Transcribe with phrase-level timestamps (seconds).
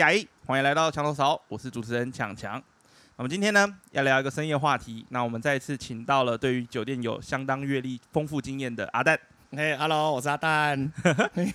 [0.00, 2.62] 哎，欢迎来到墙头勺，我是主持人强强。
[3.16, 5.04] 那么今天呢，要聊一个深夜话题。
[5.10, 9.18] 那我们再一次请到了对于酒店有相当阅历、丰富经验的阿蛋。
[9.50, 10.92] 嘿、h e l l o 我是阿蛋，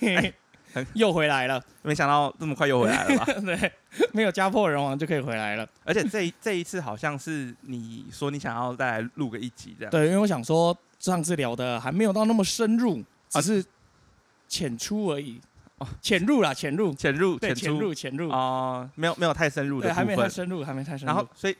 [0.94, 1.62] 又回来了。
[1.82, 3.26] 没想到这么快又回来了吧？
[3.44, 3.72] 对，
[4.14, 5.68] 没有家破人亡就可以回来了。
[5.84, 9.92] 而且这这一次好像是你说你想要再来录个一集这样。
[9.92, 13.66] 对，因为我想说上次聊的还没有到那么深入，只是
[14.48, 15.42] 浅出而已。
[15.78, 21.06] 哦，潜入啦，潜入，潜入，对，潜入，潜入哦，没有没有太深入的对，还没太深入，还没太深入。
[21.06, 21.56] 然后，所以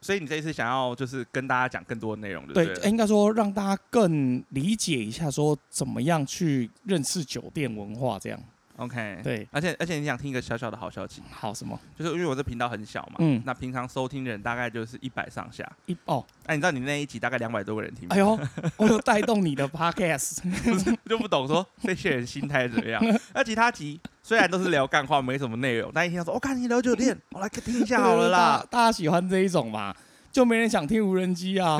[0.00, 2.88] 所以你这一次想要就是跟大家讲更多的内容，对对？
[2.88, 8.40] 应该说让大家更理解一下，说怎么样去认识酒店文化这样。
[8.78, 11.22] OK，对，而且而且你想听一个小小的好消息？
[11.30, 11.78] 好什么？
[11.98, 18.06] 就是因为我这频道很小嘛，嗯，那平常收听的人大概就是一百上下，一哦，哎你知道你那一集大概两百多个人听？
[18.10, 18.38] 哎呦，
[18.76, 20.40] 我有带动你的 Podcast，
[21.08, 23.02] 就不懂说这些人心态怎么样？
[23.32, 28.66] 那其他集虽然都是聊干话，没什么内容，但一听说我看你聊酒店，我来听一下好了啦。
[28.70, 29.94] 大家喜欢这一种嘛？
[30.30, 31.78] 就没人想听无人机啊？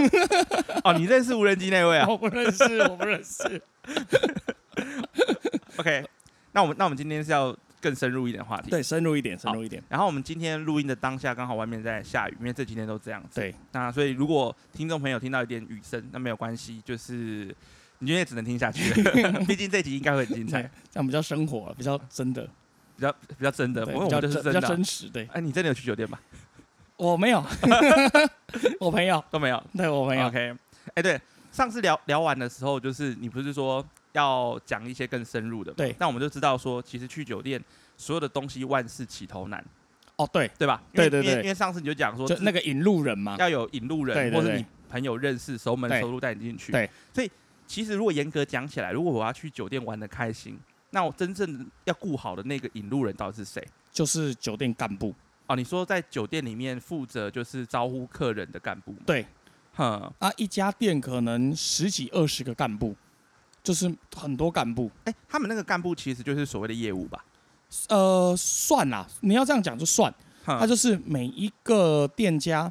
[0.84, 2.06] 哦，你认识无人机那位啊？
[2.06, 3.62] 我不认识，我不认识。
[5.80, 6.04] OK，
[6.52, 9.82] 那我们那我们今天是要更深入一点话题，对，深入一点，深入一点。
[9.88, 13.40] 然后我们今天录音的当下刚好外面在下雨，因为这几天都这样子。
[13.40, 17.54] 对，那所以如果听众朋友听到一点雨声，那没有关系，就是
[18.00, 19.40] 你今天只能听下去了。
[19.48, 22.46] 毕竟这集应该会很精彩，这样比较生活，比较真的，
[22.96, 25.08] 比较比较真的，比较真比较真实。
[25.08, 26.18] 对，哎，你真的有去酒店吗？
[26.98, 27.42] 我没有，
[28.78, 29.64] 我朋友都没有。
[29.74, 30.26] 对我朋友。
[30.26, 30.54] OK，
[30.92, 31.18] 哎，对，
[31.50, 33.82] 上次聊聊完的时候，就是你不是说。
[34.12, 35.94] 要讲一些更深入的，对。
[35.98, 37.62] 那我们就知道说，其实去酒店
[37.96, 39.64] 所有的东西万事起头难，
[40.16, 40.82] 哦，对，对吧？
[40.92, 41.34] 对对对。
[41.34, 46.72] 因为上次你就讲说，就那个引路人嘛，要有引路人，或者你朋友认识、熟门熟路带你进去。
[46.72, 46.90] 对。
[47.14, 47.30] 所以
[47.66, 50.58] 其实如果严格讲起来，如果我要去酒店玩的开心，
[50.90, 53.64] 那我真正要顾好的那个引路人到底是谁？
[53.92, 55.14] 就是酒店干部。
[55.46, 58.94] 哦，你说在酒店里面负责就是招呼客人的干部？
[59.06, 59.24] 对。
[59.74, 62.94] 哼，啊，一家店可能十几二十个干部。
[63.62, 67.24] 就是很多干部，哎，他们那个干部其实就是所谓的业务吧？
[67.88, 70.12] 呃，算啦，你要这样讲就算，
[70.44, 72.70] 他就是每一个店家，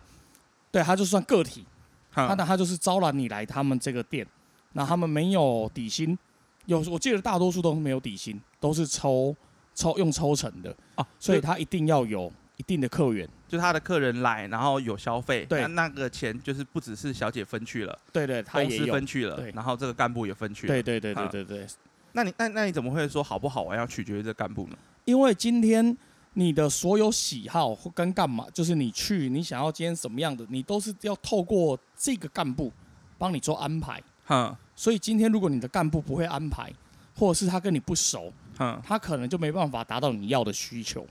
[0.72, 1.66] 对，他就算个体，
[2.12, 4.26] 他的他就是招揽你来他们这个店，
[4.74, 6.18] 那他们没有底薪，
[6.66, 9.36] 有我记得大多数都是没有底薪，都是抽
[9.74, 10.76] 抽用抽成的。
[10.96, 12.32] 啊，所以他一定要有。
[12.60, 21.68] 一定的客源，就他的客人来，然后有消费，那那个钱就是不只是小姐分去了，对对，公司分去了，然后这个干部也分去了，对对对对对对。
[22.12, 24.78] 那你那那你怎么会说好不好玩要取决于这干部呢？
[25.06, 25.98] 因为今天
[26.34, 32.74] 你的所有喜好或跟干嘛，就是你去你想要今天什么样的，你都是要透过这个干部
[33.18, 34.04] 帮你做安排。
[34.26, 36.70] 哈，所以今天如果你的干部不会安排，
[37.16, 41.08] 或者是他跟你不熟，嗯，他可能就没办法达到你要的需求。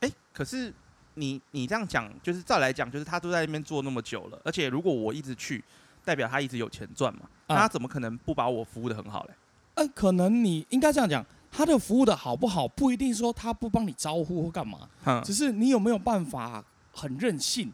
[0.00, 0.74] 哎，可是。
[1.18, 5.62] 你你这样讲，就是再来讲，就是他都在那边做那么久了，而且如果我一直去，
[6.04, 9.34] 代表他一直有钱赚嘛，那他怎么可能不把我服务的很好嘞？
[9.74, 14.88] 嗯，可能你应该这样讲，他的服务的好不好，不一定说他不帮你招呼或干嘛，
[15.24, 17.72] 只是你有没有办法很任性？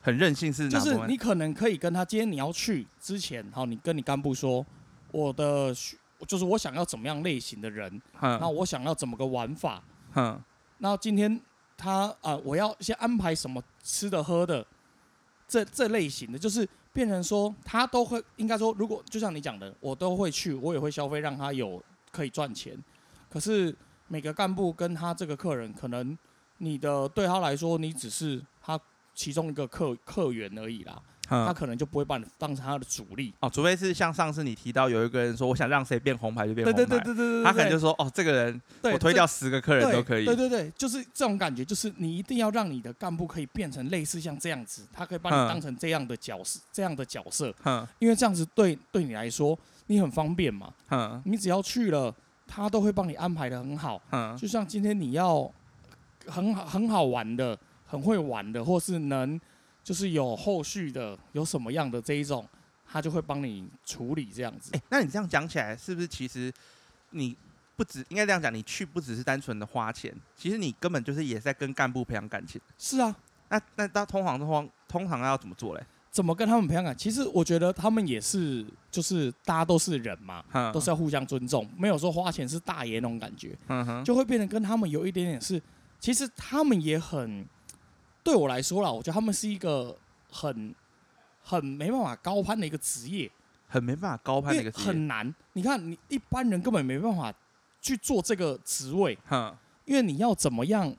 [0.00, 0.68] 很任性是？
[0.68, 4.64] 就是你可能可以跟他，今天你要去之前，好，你跟你干部说，
[5.10, 5.74] 我的
[6.26, 9.82] 就是我想要怎么样类型的人，那我想要怎么个玩法，
[10.14, 10.40] 嗯，
[10.78, 11.40] 那今天。
[11.76, 14.64] 他啊，我要先安排什么吃的喝的，
[15.48, 21.82] 这这类型的，就是变成说他都会应该说，如果就像你讲的，我都会去，我也会消费，让他有
[22.12, 22.76] 可以赚钱。
[23.28, 23.74] 可是
[24.08, 26.16] 每个干部跟他这个客人，可能
[26.58, 28.78] 你的对他来说，你只是他
[29.14, 31.02] 其中一个客客源而已啦。
[31.26, 33.32] 他可能就不会把你当成他的主力。
[33.40, 52.14] 哦，除非是像上次你提到有一个人说我想让谁变红牌就变红牌，对对对对对对，他可能就说哦，这个人我推掉十个客人都可以，对对对，就是这种感觉，就是你一定要让你的干部可以变成类似像这样子，他可以把你当成这样的角色，这样的角色，嗯，因为这样子对对你来说你很方便嘛，嗯，你只要去了，
[52.46, 55.50] 他都会帮你安排的很好，嗯，就像今天你要
[56.26, 59.40] 很好很好玩的，很会玩的，或是能。
[59.84, 62.48] 就是有后续的，有什么样的这一种，
[62.90, 64.70] 他就会帮你处理这样子。
[64.72, 66.50] 哎，那你这样讲起来，是不是其实
[67.10, 67.36] 你
[67.76, 72.58] 不止应该这样讲，你去不只是单纯的花钱，其实你根本就是也在跟干部培养感情。
[72.78, 73.14] 是啊，
[73.50, 75.84] 那那到通常通常通常要怎么做嘞？
[76.10, 76.96] 怎么跟他们培养感？
[76.96, 80.42] 其实我觉得他们也是，就是大家都是人嘛，
[80.72, 83.54] 都是要互相尊重，没有说花钱是大爷那种感觉。
[84.02, 85.60] 就会变得跟他们有一点点是，
[86.00, 87.46] 其实他们也很。
[88.24, 89.96] 对我来说啦，我觉得他们是一个
[90.30, 90.74] 很
[91.42, 93.30] 很没办法高攀的一个职业，
[93.68, 95.32] 很没办法高攀的一个职业，很难。
[95.52, 97.32] 你看，你一般人根本没办法
[97.82, 100.96] 去做这个职位，哈，因为你要怎么样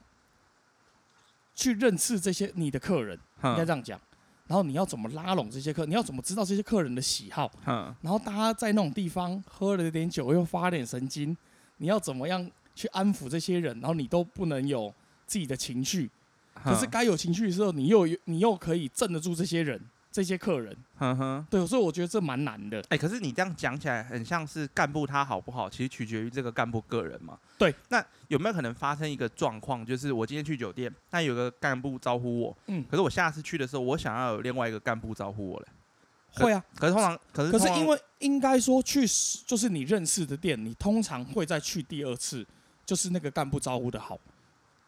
[1.56, 4.00] 去认识这些你的客人，应该这样讲。
[4.48, 5.88] 然后你要怎么拉拢这些客？
[5.88, 7.52] 你要怎么知道这些客人的喜好？
[7.66, 11.36] 然后大家在那种地方喝了点酒又发点神经，
[11.78, 13.80] 你要怎么样去安抚这些人？
[13.80, 14.94] 然后你都不能有
[15.26, 16.12] 自己的情绪，
[16.64, 19.80] 可是该有情绪的时候，你又你又可以镇得住这些人。
[20.16, 22.82] 这些客人，哼哼，对，所以我觉得这蛮难的。
[22.88, 27.38] 哎，可是你这样讲起来，很像是干部他好不好，其实取决于这个干部个人嘛。
[27.58, 35.66] 对，那有没有可能发生一个状况，就是我今天去酒店，那有个干部招呼我，嗯，可是我下次去的时候，我想要有另外一个干部招呼我嘞？
[36.32, 39.06] 会啊，可是通常，可是可是因为应该说去
[39.46, 42.48] 就是你认识的店，你通常会再去第二次，
[42.86, 44.18] 就是那个干部招呼的好，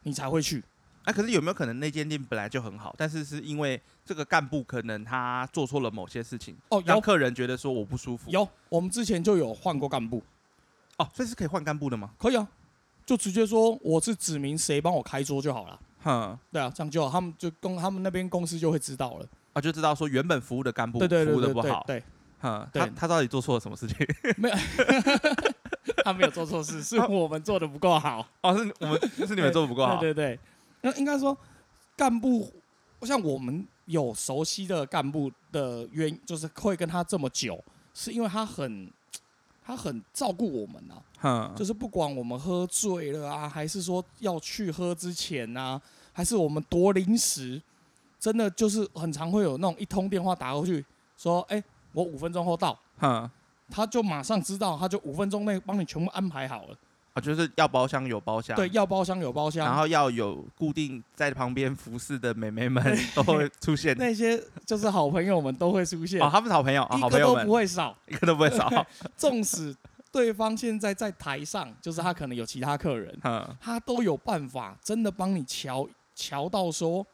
[0.04, 0.64] 你才会去。
[1.08, 8.30] 那可是有没有可能那间店本来就很好，但是是因为这个干部可能他做错了某些事情，哦，让客人觉得说我不舒服。
[8.30, 10.22] 有，我们之前就有换过干部，
[10.98, 12.12] 哦，所以是可以换干部的吗？
[12.20, 12.46] 可以啊，
[13.06, 15.80] 就直接说我是指明谁帮我开桌就好了。
[16.04, 21.86] 哼，对啊，这样就好，他们就公他们那边公司就会知道了，啊，就知道说原本服务的干部服务的不好。
[21.88, 22.04] 对，
[22.42, 23.96] 哼，他他到底做错了什么事情？
[24.36, 24.56] 没有，
[26.04, 28.28] 他没有做错事，是我们做的不够好。
[28.42, 29.96] 哦，是我们是你们做的不够好。
[30.02, 30.40] 对对对。
[30.88, 31.38] 那应该说，
[31.98, 32.50] 干部
[33.02, 37.62] 像我们有熟悉的干部的原因，就是会跟他这么久，
[37.94, 38.90] 是因为他很
[39.66, 41.52] 他很照顾我们啊。
[41.58, 45.82] 就是不管我们喝醉了啊，还是说要去喝之前啊，
[46.14, 47.62] 还是我们夺零食，
[48.18, 50.86] 真的就是很常会有那种一通电话打过去，
[51.18, 51.62] 说：“哎，
[51.92, 52.80] 我五分钟后到。”
[53.70, 56.78] 他就马上知道，他就五分钟内帮你全部安排好了。
[57.20, 62.84] 就是要包厢有包厢，对，要包厢有包厢，然后要有固定在旁边服侍的美眉们
[63.16, 68.70] 都会出现，那些就是好朋友们都会出现，哦，他们是好朋友，好朋友都不会少，一个都不会少。
[69.18, 69.76] 纵使
[70.12, 73.18] 对方现在在台上，就是他可能有其他客人，
[73.60, 77.06] 他都有办法真的帮你瞧瞧到说，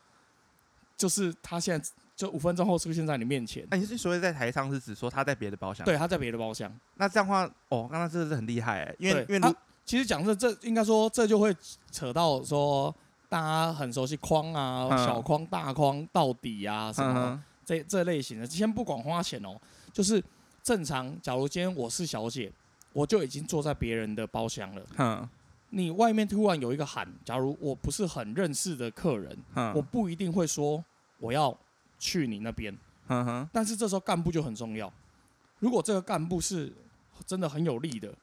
[0.98, 3.68] 就是他现在就五分钟后出现在你面前。
[3.72, 5.84] 那，你是所谓在台上是指说他在别的包厢？
[5.86, 6.72] 对，他在别的包厢。
[6.96, 9.56] 那这样话，哦，刚刚真的是很厉害哎，因为因为。
[9.86, 11.56] 其实讲这这应该说这就会
[11.92, 12.94] 扯到说
[13.28, 19.60] 大家很熟悉框啊小框大框到底啊什么这这类型的，先不管花钱哦，
[19.92, 20.24] 就是
[20.62, 21.20] 正常。
[21.22, 22.52] 假如今天我是小姐，
[22.92, 25.30] 我就已经坐在别人的包厢了。
[25.70, 29.38] 你外面突然有一个喊，假如我不是很认识的客人，
[29.74, 30.84] 我不一定会说
[31.20, 31.58] 我要
[31.98, 32.78] 去你那边。
[33.52, 34.92] 但是这时候干部就很重要。
[35.60, 36.72] 如果这个干部是
[37.26, 38.14] 真的很有力的。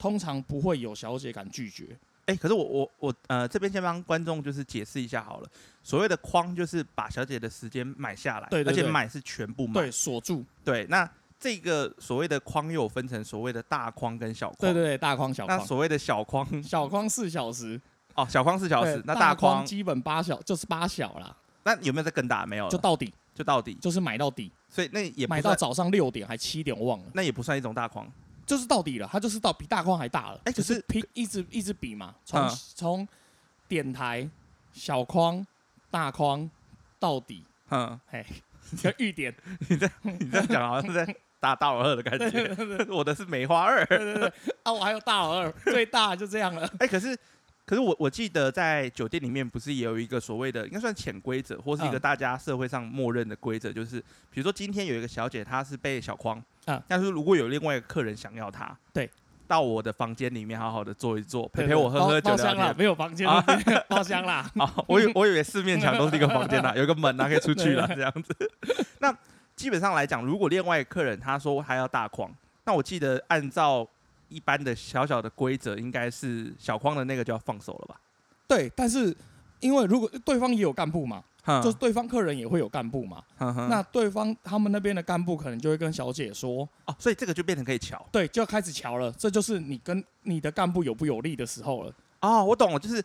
[0.00, 1.96] 通常不会有小姐敢拒绝。
[2.26, 5.48] 哎，可是我我我呃这边先帮观众就是解释一下好了。
[5.82, 10.44] 所谓的框就是把小姐的时间买下来，对，而且买是全部买，对，锁住。
[10.64, 11.08] 对，那
[11.38, 14.72] 这个所谓的框又分成所谓的大框跟小框。
[14.72, 15.58] 对对对，大框小框。
[15.58, 17.80] 那所谓的小框，小框四小时。
[18.14, 21.34] 哦，小框四小时，那大框基本八小就是八小啦。
[21.62, 22.44] 那有没有再更大？
[22.44, 24.50] 没有，就到底，就到底，就是买到底。
[24.68, 27.06] 所以那也买到早上六点还七点，我忘了。
[27.14, 28.10] 那也不算一种大框。
[28.50, 30.40] 就是到底了，它就是到比大框还大了。
[30.42, 33.08] 哎，可是拼一直一直比嘛，从从
[33.68, 34.28] 点台
[34.72, 35.46] 小框
[35.88, 36.50] 大框
[36.98, 38.26] 到底，嗯，嘿，
[38.76, 39.32] 叫预点。
[39.68, 42.56] 你在你这样讲好像是在打大老二的感觉，
[42.90, 43.86] 我的是梅花二。
[43.86, 44.32] 对对对，
[44.64, 46.68] 啊，我还有大老二，最大就这样了。
[46.80, 47.16] 哎，可是
[47.70, 56.42] 可是我我记得在酒店里面不是也有一个所谓的应该算潜规则，或是一个大家社会上默认的规则，就是比如说今天有一个小姐她是被小框。
[56.66, 56.82] 嗯！
[56.88, 59.08] 但是如果有另外一个客人想要她，对，
[59.46, 63.24] 到我的房间里面好好的坐一坐，陪陪我喝喝酒聊天，没有房间
[63.86, 64.50] 包厢啦。
[64.56, 68.34] 啊， 我以我以为四面墙都是一个房间啦， 有个门啊可以出去了这样子。
[68.98, 69.16] 那
[69.54, 72.28] 基本上来讲，如果另外客人他说他要大框，
[72.64, 73.88] 那我记得按照
[74.30, 78.00] 一般的小小的规则，应该是小框的那个就要放手了吧？
[78.48, 79.14] 对，但是
[79.60, 81.22] 因为如果对方也有干部嘛。
[81.64, 91.92] 就是对方客人也会有干部嘛，那对方他们那边的干部可能就会跟小姐说，哦，所以这个就变成可以瞧，对，就要开始瞧了，这就是你跟你的干部有不有利的时候了。
[92.20, 93.02] 哦，我懂了，就是，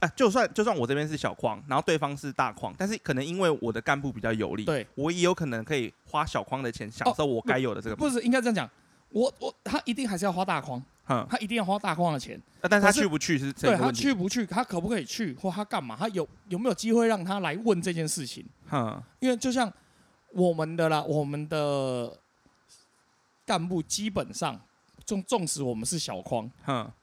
[0.00, 7.96] 啊，就算就算我这边是小框，然后对方是大框，但是可能因为我的干部比较有利，对我也有可能可以花小框的钱享受我该有的这个。
[7.96, 8.68] 不是应该这样讲，
[9.14, 10.82] 我我他一定还是要花大框。
[11.28, 15.94] 他一定要花大框的钱，但是他去不去是对他去不去，他可不可以去，或他干嘛？
[15.94, 18.42] 他有有没有机会让他来问这件事情？
[19.20, 19.70] 因为就像
[20.30, 22.10] 我们的啦，我们的
[23.44, 24.58] 干部基本上，
[25.04, 26.50] 纵纵使我们是小框，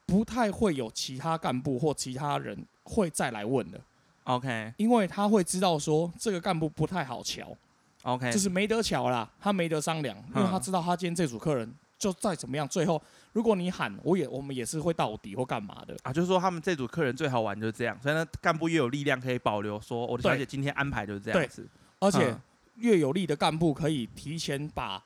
[0.08, 3.80] 不太会有其他干部或其他人会再来问的。
[4.24, 7.56] OK，因为他会知道说这个干部不太好瞧。
[8.02, 11.72] OK，就是没得瞧啦，他没得商量，因为他知道他今天这组客人。
[12.02, 13.00] 就再怎么样，最后
[13.32, 16.12] 如果你喊，我也我们也是会到底或干嘛的啊。
[16.12, 21.68] 就是说他们这组客人最好玩就是这样，所以呢，干部越有力量可以保留，说我的小姐今天安排就是这样子。
[22.00, 22.36] 而且
[22.78, 25.04] 越有力的干部可以提前把，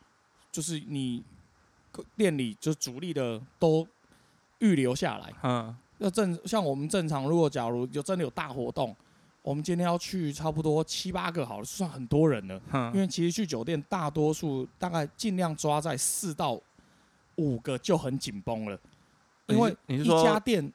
[0.49, 1.21] 就是你
[2.15, 3.85] 店里就主力的都
[4.59, 5.33] 预留下来。
[5.43, 8.95] 嗯，那正像我们正常，如果假如有真的有大活动。
[9.41, 12.59] 我们今天要去差不多七八个，好了，算很多人了。
[12.95, 16.59] 因为其实去酒店，大多数大概尽量抓在四到
[17.37, 18.79] 五个就很紧绷了。
[19.47, 20.71] 因为一家店，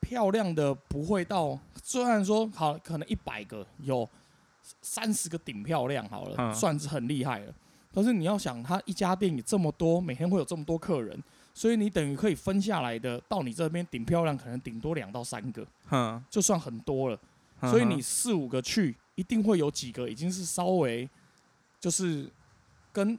[0.00, 4.08] 漂亮的不会到，虽然说好可能一百个有
[4.80, 7.52] 三十个顶漂亮好了，算是很厉害了。
[7.92, 11.18] 但是你要想，他一家店有这么多，每天会有这么多客人，
[11.54, 15.66] 所以你等于可以分下来的到你这边顶漂亮，可能顶多两到三个，
[16.30, 17.18] 就算很多了。
[17.62, 21.08] 所以你四五个去，一定会有几个已经是稍微，
[21.80, 22.30] 就是
[22.92, 23.18] 跟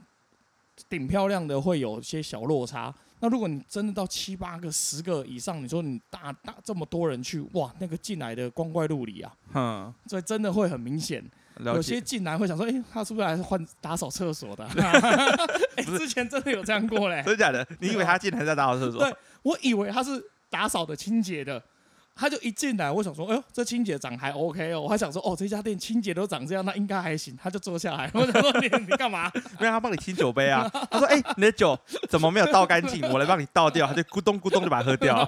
[0.88, 2.94] 顶漂亮的会有些小落差。
[3.20, 11.24] 那如果你真的到七八个、十个以上，你说你大大这么多人去，哇，那个进来的光怪陆离啊，嗯，所以真的会很明显。
[11.64, 14.64] 有些进来会想说，哎，他是不是来换打扫厕所的？
[15.74, 17.66] 哎，之前真的有这样过嘞，真的假的？
[17.80, 19.00] 你以为他进来在打扫厕所？
[19.02, 21.60] 对，我以为他是打扫的、清洁的。
[22.20, 24.80] 他就一进来，我想说，哎呦，这清洁长还 OK 哦。
[24.80, 27.38] 我还想说，哦，这家店清洁都长这样，那应该还行。
[27.40, 29.30] 他就坐下来， 我想说，你你干嘛？
[29.60, 30.68] 没有，他帮你清酒杯啊。
[30.90, 33.08] 他说，哎，你的酒怎么没有倒干净？
[33.08, 33.86] 我来帮你倒掉。
[33.86, 35.24] 他就咕咚咕咚就把它喝掉。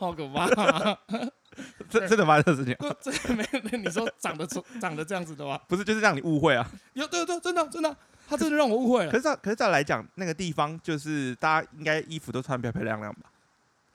[0.00, 0.98] 好可怕！
[1.88, 2.76] 真真的发生这事情？
[3.00, 3.78] 这没有？
[3.78, 4.44] 你说长得
[4.80, 5.60] 长得这样子的吗？
[5.68, 6.68] 不是，就是让你误会啊。
[6.94, 7.96] 有对对，真的真的，
[8.28, 9.12] 他真的让我误会了。
[9.12, 13.30] 可是可是再来讲，那个地方就是大家应该衣服都穿漂漂亮亮吧？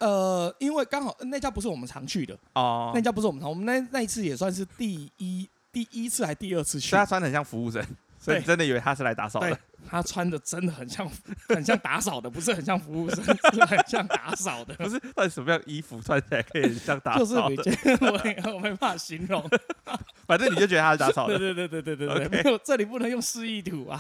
[0.01, 7.85] 呃，因为刚好那家不是我们常去的哦，那家不是我们常，我们那那一次也算是第一第一次还第二次去，他穿的很像服务生。
[8.21, 9.57] 所以真的以为他是来打扫的。
[9.89, 11.09] 他穿的真的很像，
[11.49, 14.75] 很像打扫的，不是很像服务生， 是很像打扫的。
[14.75, 17.63] 不是，到底什么样衣服穿起来可以像打扫的？
[17.99, 19.43] 我我没办法形容。
[20.27, 21.37] 反正你就觉得他是打扫的。
[21.37, 22.43] 对对对对对对对。
[22.43, 23.99] 没有，这里不能用示意图啊，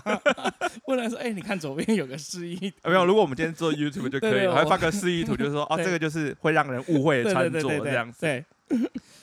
[0.85, 2.71] 不能说哎，你看左边有个示意。
[2.83, 8.19] 没有，如果我们今天做 YouTube 就可以，我还放个示意图，就是说哦，这个就是会让人误会的穿着这样子。
[8.21, 8.45] 对。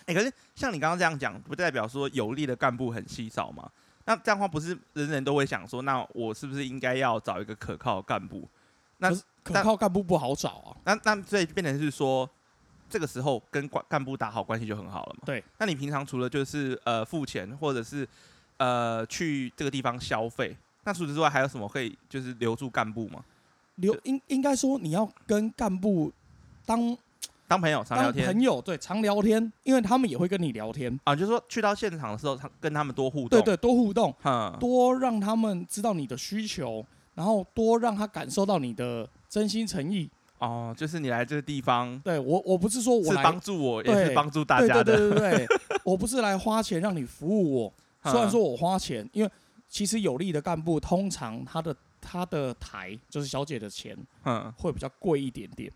[0.07, 3.71] 哎，可是像你刚刚这样讲，不代表说有力的干部很稀少吗？
[4.09, 8.49] 那这样的话，不是人人都会想说，那我是不是应该要找一个可靠的干部？
[8.97, 9.11] 那
[9.43, 10.75] 可靠干部不好找啊。
[10.85, 12.27] 那那所以变成是说，
[12.89, 15.25] 这个时候跟干干部打好关系就很好了嘛。
[15.27, 15.45] 对。
[15.59, 18.09] 那你平常除了就是呃付钱，或者是
[18.57, 23.23] 呃去这个地方消费，那除此之外还有什么可以就是留住干部吗？
[23.75, 26.11] 留应应该说你要跟干部
[26.65, 26.97] 当。
[27.49, 31.17] 当朋友常聊天，朋友对常聊天，因为他们也会跟你聊天啊。
[31.17, 40.09] 就是说去到现场的时候，他跟他们多互动，对对，多互动，嗯多让他们知道你的需求，然后多让他感受到你的真心诚意。
[40.39, 47.73] 哦，就是你来这个地方，对我我不是说我是帮助我，也是帮助大家的，对对对对， 我不是来花钱让你服务我。
[48.05, 49.31] 虽然说我花钱，因为
[49.69, 55.73] 其实有利的干部通常他的他的台就是小姐的钱，嗯，会比较贵一点点。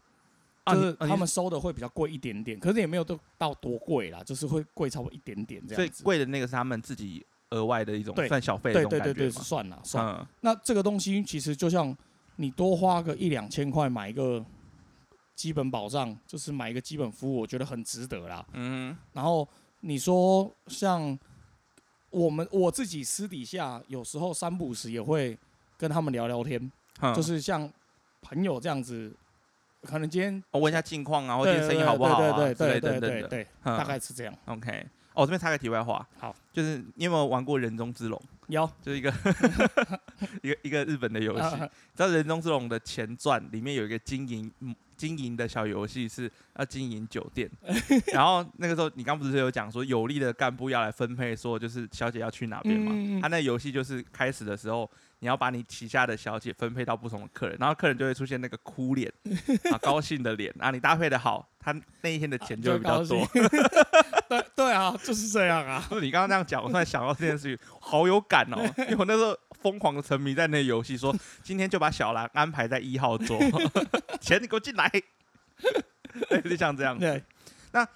[0.65, 5.89] 就是他们收的会比较贵一点点，可是也没有都到多贵啦，就是会贵超过一点点这样。
[5.91, 10.29] 子贵的那个是他们自己额外的一种算小费对对对对，算了算了。
[10.41, 11.97] 那这个东西其实就像
[12.37, 14.45] 你多花个一两千块买一个
[15.35, 18.47] 基本保障，就是买一个基本服务，我觉得很值得啦。
[18.53, 18.97] 嗯。
[19.13, 19.49] 然后
[19.81, 21.19] 你说像
[22.11, 25.37] 我们我自己私底下有时候三不五时也会
[25.77, 26.71] 跟他们聊聊天，
[27.17, 27.69] 就是像
[28.21, 29.13] 朋友这样子。
[29.83, 34.35] 可能今天我问一下近况啊，或者生意好不好啊，对对对对对，大概是这样。
[34.47, 38.21] OK，哦，这边插个题外话，好，就是你有没有玩过人中之龙？
[38.49, 39.13] 有，就是一个
[40.43, 41.57] 一个一个日本的游戏。
[41.57, 44.51] 知道人中之龙的前传里面有一个经营
[45.03, 47.51] 经营的小游戏，是要经营酒店。
[48.15, 53.21] 然后那个时候你刚不是有讲说有力的干部要来分配，说就是小姐要去哪边嘛？
[53.21, 54.89] 他那游戏就是开始的时候。
[55.23, 59.09] 你要把你旗下的小姐分配到不同的客人，然后客人就会出现那个哭脸
[59.71, 63.25] 啊，高兴的脸啊，你搭配的好，他那一天的钱就会比较多。
[64.29, 65.87] 对对啊，就是这样啊。
[65.89, 69.33] 不是你刚刚那样讲，我突然想到这件事情，好有感哦，因为我那时候
[69.63, 73.39] 疯狂的沉迷在那游戏，说 今天就把小兰安排在一号桌，
[74.21, 74.91] 钱你给我进来，
[76.45, 76.99] 就像这样。
[76.99, 77.23] 对，
[77.73, 77.87] 那。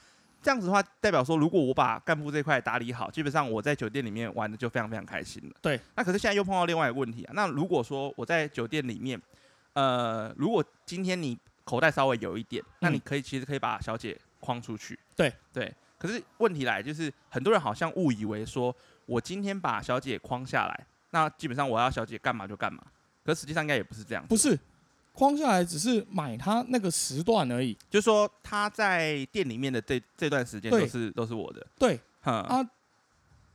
[0.43, 5.57] 这样子的话，代表说，如果我把干部这块打理好，基本上我在酒店里面玩的就非常非常开心了。
[5.61, 5.81] 对。
[5.97, 7.33] 那可是现在又碰到另外一个问题啊。
[7.35, 9.21] 那如果说我在酒店里面，
[9.73, 14.97] 呃，如果今天你口袋稍微有一点，那你可以其实可以把小姐框出去。
[15.17, 15.75] 对对。
[15.99, 18.73] 可是问题来就是，很多人好像误以为说，
[19.07, 22.83] 我今天把小姐框下来，那基本上我要小姐干嘛就干嘛。
[23.25, 24.27] 可实际上应该也不是这样。
[24.27, 24.59] 不是。
[25.13, 27.73] 框下来只是买他那个时段而已。
[27.89, 31.67] 就是说他在店里面的这这段时间都是都是我的。
[31.79, 32.61] 对，啊，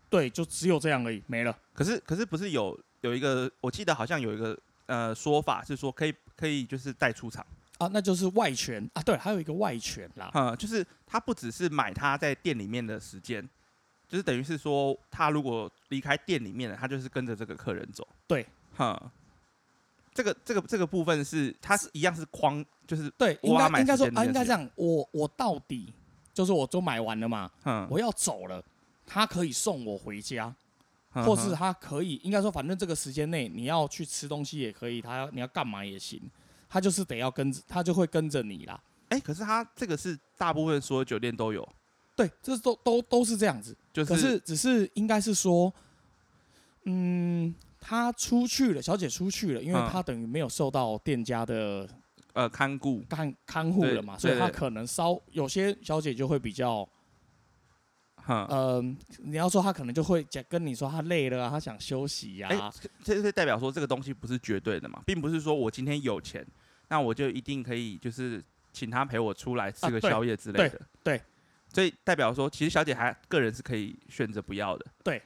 [0.09, 1.55] 对，就只有这样而已，没了。
[1.71, 7.45] 可是可是不是有有一个，我记得好像有一个呃说法是说可以可以就是带出场
[7.77, 9.01] 啊，那就是外权啊。
[9.03, 10.31] 对，还有一个外权啦。
[10.33, 13.47] 嗯，就是他不只是买他在店里面的时间，
[14.11, 18.05] 就是等于是说他如果离开店里面了，他就是跟着这个客人走。
[18.27, 19.09] 对，哈。
[20.13, 24.69] 这个这个这个部分是它是一样是框，就是对，应该应该说啊，应该这样。
[24.75, 25.93] 我我到底
[26.33, 28.61] 就是我都买完了嘛，嗯，我要走了，
[29.07, 30.53] 他可以送我回家，
[31.13, 36.21] 或是他可以应该说，反正这个时间内你要去吃东西也可以，他你要干嘛也行，
[36.67, 38.77] 他就是得要跟着，他就会跟着你啦。
[39.07, 41.65] 哎，可是他这个是大部分所有酒店都有，
[42.17, 45.73] 对，这都都都是这样子，就是只是应该是说，
[46.83, 47.53] 嗯。
[47.83, 51.89] 他出去了，小姐出去了，因为她等于没有受到店家的
[52.33, 56.87] 呃看顾看看护了嘛，所以她可能稍有些小姐就会比较，
[58.27, 62.71] 嗯，你要说她可能就会讲跟你说她累了，她想休息呀。
[63.03, 66.45] 这这代表说这个东西不是绝对的嘛，并不是说我今天有钱，
[66.87, 68.39] 那我就一定可以就是
[68.71, 70.79] 请他陪我出来吃个宵夜之类的。
[71.03, 71.19] 对，
[71.73, 74.85] 所以代表说其实小姐还个人是可以选择不要的。
[75.03, 75.21] 对。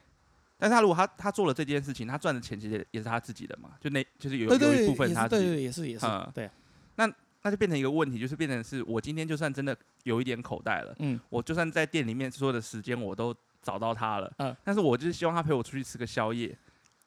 [0.57, 6.49] 但是他如果他他做了这件事情，他赚的钱其实也是他自己的嘛，就那就是有有一部分他自己，也是也是，对。
[6.95, 7.05] 那
[7.41, 16.57] 那就变成一个问题，就是变成是我今天就算真的有一点口袋了，嗯，我就算在店里面所有的时间我都找到他了，嗯，但是我就是希望他陪我出去吃个宵夜，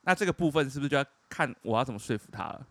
[0.03, 2.67] 那这个部分是不是就要看我要怎么说服他了？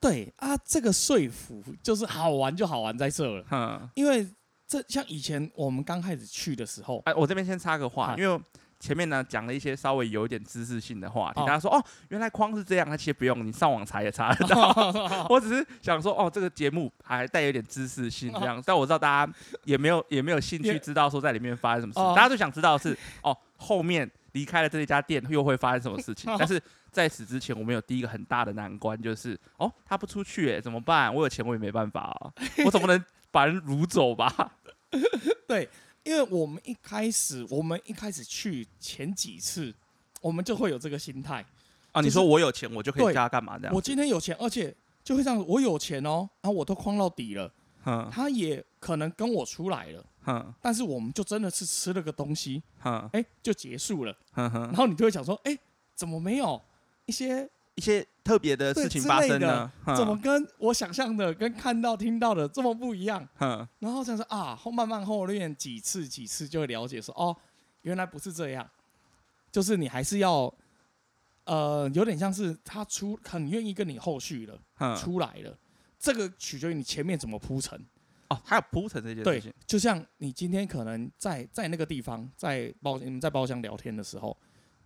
[0.00, 4.26] 对啊，这个说服就是好玩就好玩在这了，嗯，因为
[4.72, 8.40] 这像以前我们刚开始去的时候，哎，我这边先插个话，因为。
[8.82, 15.24] 前面呢讲了一些稍微有一点知识性的话题，大家说哦，原来框是这样，那其实不用，你上网查也查得到。
[15.30, 26.34] 我只是想说哦，这个节目还带有点知识性这样，但我知道大家也没有也没有兴趣知道说在里面发生什么事，大家都想知道是哦后面离开了这一家店又会发生什么事情。
[26.36, 31.14] 但是在此之前，我们有第一个很大的难关，就是哦他不出去哎怎么办？
[31.14, 32.32] 我有钱我也没办法啊，
[32.64, 33.00] 我总不能
[33.32, 34.58] 把人掳走吧？
[35.48, 35.68] 对。
[36.04, 39.72] 因为我们一开始，我们一开始去前几次，
[40.20, 41.46] 我们就会有这个心态
[41.92, 42.00] 啊。
[42.00, 43.72] 你说我有钱，我就可以加干嘛这样？
[43.72, 47.48] 我今天有钱，而且就会这样，我有钱哦，然后我都框到底了，
[47.86, 55.56] 嗯，他也可能跟我出来了，嗯，但是我们就真的是吃了个东西，嗯，哎，就结束了，嗯哼，然后你就会想说，哎，
[55.94, 56.60] 怎么没有
[57.06, 57.48] 一些？
[57.74, 63.26] 一些特别的事情发生呢，怎么跟我想象的、跟看到、听到的这么不一样？
[63.78, 67.34] 然后这样说啊，后慢慢后练几次几次就会了解说，哦，
[67.80, 68.68] 原来不是这样，
[69.50, 70.52] 就是你还是要，
[71.44, 75.58] 呃，有点像是他出很愿意跟你后续了，出来了，
[75.98, 77.82] 这个取决于你前面怎么铺陈。
[78.28, 84.36] 哦，还有铺陈这件事情，就像你今天可能在在那个地方，在包你们在包厢聊天的时候，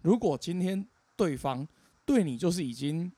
[0.02, 1.66] 如果今天对方。
[2.06, 3.12] 对你就是已经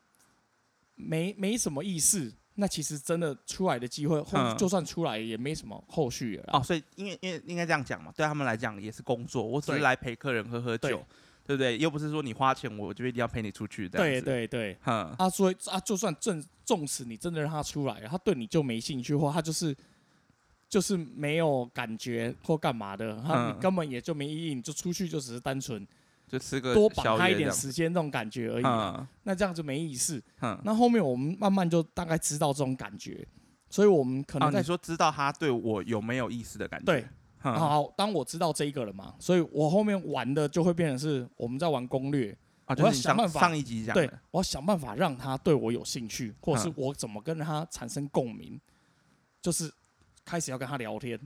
[0.97, 6.45] 没没什么意思，那其实真的出来的机会，后就算出来也没什么后续了。
[6.55, 11.05] 哦，所以因为因为应该这样讲嘛，对他们来讲也是工作，我只是来陪客人喝喝酒，
[11.47, 11.79] 对不对？
[11.79, 14.23] 又不是说你花钱我就一定要陪你出去这样子。
[14.23, 15.15] 对对对，嗯。
[15.19, 19.77] 啊，所以啊，就算正纵使你真的让他出来，他对你就没兴趣，或他就是
[20.69, 25.87] 就是没有感觉或干嘛的，他根本也就没意义，你就出去就只是单纯。
[26.29, 29.07] 就吃个多绑他一点时间，这种感觉而已。
[29.23, 30.23] 那这样就没意思。
[30.63, 33.27] 那后面我们慢慢就大概知道这种感觉，
[33.71, 36.87] 所以我们可能你说知道他对我有没有意思的感觉。
[36.87, 37.07] 对，
[37.39, 42.37] 好，当我知道这一个了嘛，所以我后面玩的就会变成是我们在玩攻略。
[42.67, 48.61] 我要想办法，上一集讲，对，我要想办法让他对我有兴趣，或者是我怎么跟他产生共鸣，
[49.41, 49.73] 就是
[50.23, 51.19] 开始要跟他聊天。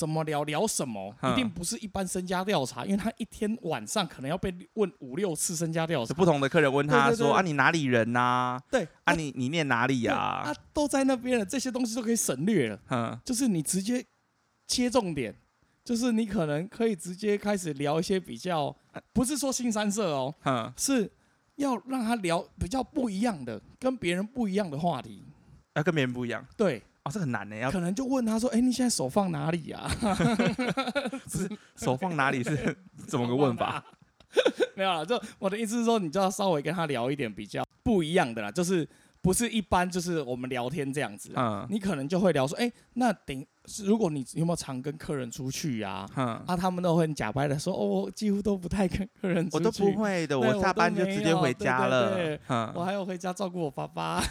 [0.00, 1.14] 怎么聊聊什么？
[1.30, 6.14] 一定不是一般身家调查，因为他一天晚上可能要被问五六次身家调查。
[6.14, 8.58] 不同的客人问他说：“啊，你哪里人呐？
[8.70, 10.14] 对，啊，你你念哪里呀？
[10.14, 12.80] 啊，都在那边了，这些东西都可以省略了。
[12.88, 14.02] 嗯，就是你直接
[14.66, 15.34] 切重点，
[15.84, 18.74] 就是你可能可以直接开始聊一些比较，
[19.12, 21.12] 不是说新三色哦，嗯，是
[21.56, 25.22] 要让他聊比较不一样的，跟别人不一样的话题。
[25.74, 26.82] 要跟别人不一样，对。
[27.04, 29.88] 哦，这很难呢，要可能就问他说：“哎，你现在手放哪里呀？”
[31.24, 32.76] 不是手放哪里是
[33.08, 33.82] 怎么个问法？
[34.76, 38.86] 没有了，就我的意思是说，你就要稍微跟他聊一点比较不一样的啦，就是
[39.22, 43.44] 不是一般就是我们聊天这样子，嗯，你可能就会聊说，哎，那等
[43.84, 46.06] 如果你有没有常跟客人出去呀？
[46.16, 54.22] 嗯，啊，他们都会很假白的说，哦，几乎都不太跟客人出去，我都不会的，我下班就直接回家了，嗯，我还要回家照顾我爸爸。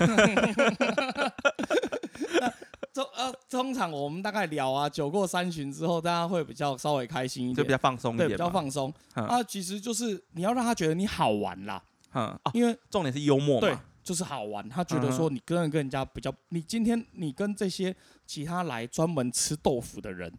[2.93, 8.93] 通呃，通常我们大概聊啊，酒过三巡之后，大家会比较稍微开心一点，就比较放松一点，比较放松。
[9.13, 11.81] 啊，其实就是你要让他觉得你好玩啦，
[12.13, 13.67] 嗯，因为重点是幽默嘛。
[13.67, 20.33] 对就是好玩，他觉得说你跟人跟人家比较，你今天你跟这些其他来专门吃豆腐的人，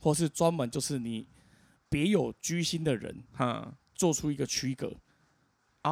[0.00, 1.28] 或是专门就是你
[1.88, 4.92] 别有居心的人，嗯，做出一个区隔，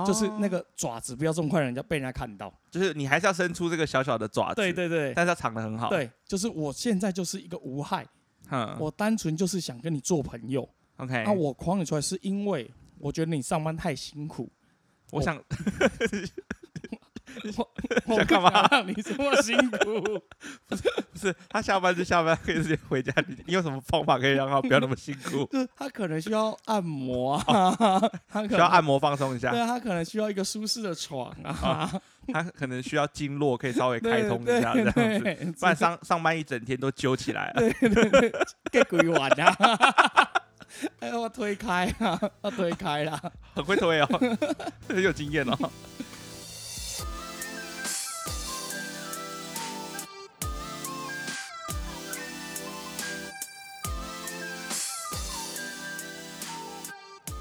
[0.07, 8.07] 就是那个爪子不要这么快，人家被人家看到，就是你还是要伸出这个小小的爪子，对对对，但是要藏的很好，对，就是我现在就是一个无害，
[8.51, 14.51] 嗯，我单纯就是想跟你做朋友，OK，那我框你出来是因为我觉得你上班太辛苦，
[15.11, 15.37] 我想。
[15.37, 15.43] 我
[18.07, 18.81] 想干嘛？
[18.87, 20.01] 你这么辛苦？
[20.69, 23.13] 不是不是，他下班就下班，可以直接回家。
[23.29, 25.45] 你你有什么方法可以让他不要那么辛苦？
[25.53, 29.51] 就是他可能需要按摩啊，他需要按摩放松一下。
[29.51, 31.91] 对啊，他可能需要一个舒适的床啊，
[32.33, 37.61] 他可能需要经络可以稍微开通一下这样子，不然上上班一整天都揪起来了。
[37.61, 38.33] 对对对，
[38.71, 39.57] 给鬼玩啊！
[41.01, 43.21] 哎，我推开啊，我推开了，
[43.55, 44.07] 很会推哦，
[44.89, 45.71] 很有经验哦。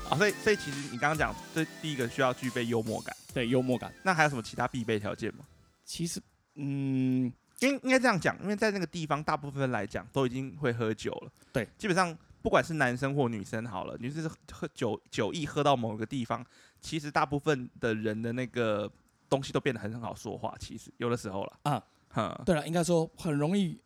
[0.10, 3.94] 啊，所以所以其实你刚刚讲，这第一个需要具备幽默感，对幽默感。
[4.04, 5.46] 那还有什么其他必备条件吗？
[5.86, 6.20] 其实，
[6.56, 11.32] 嗯，应应该这样讲，因为在那个地方，大部分来讲都已经会喝酒了。
[11.54, 16.44] 对，基本上不管是男生或女生，好了，你是喝酒酒意喝到某个地方，
[16.82, 18.92] 其实大部分的人的那个
[19.30, 20.56] 东西都变得很很好说话。
[20.60, 23.80] 其实有的时候了啊，哈，对了，应该说很容易。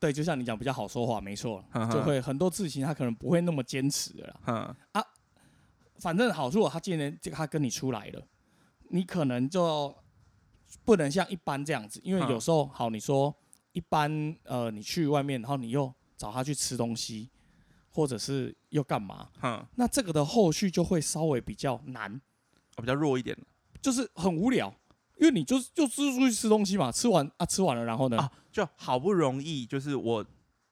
[0.00, 4.40] 对，就像你讲，比较好说话，没错，就会很多事情他可能不会那么坚持的了。
[4.92, 5.04] 啊。
[5.98, 8.26] 反正好，如果他今天这个他跟你出来了，
[8.90, 9.94] 你可能就
[10.84, 13.34] 不能像一般这样子，因为有时候好，你说
[13.72, 17.30] 一般呃，你去外面，然后你又找他去吃东西，
[17.90, 19.28] 或者是又干嘛？
[19.42, 22.20] 嗯，那这个的后续就会稍微比较难，
[22.76, 23.36] 比较弱一点，
[23.82, 24.72] 就是很无聊，
[25.16, 30.24] 因为你就就是出去吃东西嘛，吃完啊吃完了，然后呢，就好不容易就是我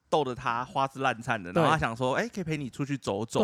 [0.09, 3.41] 逗得他花枝乱颤的，然后他想说，哎，可以陪你出去走走。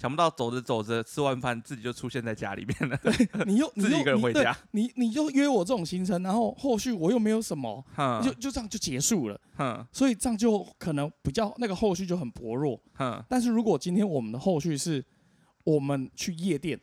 [0.00, 2.98] 想不到走着走着吃完饭自己就出现在家里面了。
[3.44, 7.84] 你又 自己一个人回家，你你就约我这种行程，然后后续我又没有什么，
[8.22, 9.38] 就就这样就结束了。
[9.92, 12.80] 所以这样就可能比较那个后续就很薄弱。
[13.28, 15.04] 但是如果今天我们的后续是
[15.64, 16.80] 我们去夜店，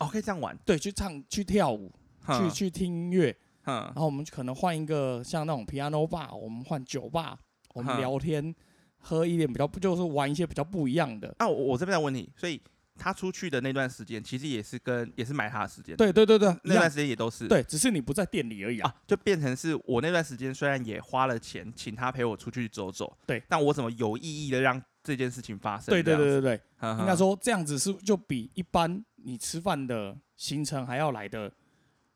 [0.00, 1.92] 哦，可以这样玩，对，去唱去跳舞，
[2.26, 7.38] 去去听音乐，然后我们可能换一个像那种 piano bar，我们换酒吧，
[7.74, 8.54] 我们聊天。
[8.98, 11.34] 喝一点比较不就是玩一些比较不一样的。
[11.38, 12.60] 那我我这边问你，所以
[12.96, 15.96] 他出去的那段时间，其实也是跟也是买他的时间。
[15.96, 17.46] 对对对对，那段时间也都是。
[17.46, 18.94] 对，只是你不在店里而已啊。
[19.06, 25.92] 就变成是我那段时间虽然也花了钱请他陪我出去走走，对，但我怎么有意义的让这件事情发生？
[25.92, 26.60] 对对对对 对，
[26.98, 31.52] 应该说这样子是就比一般你吃饭的行程还要来的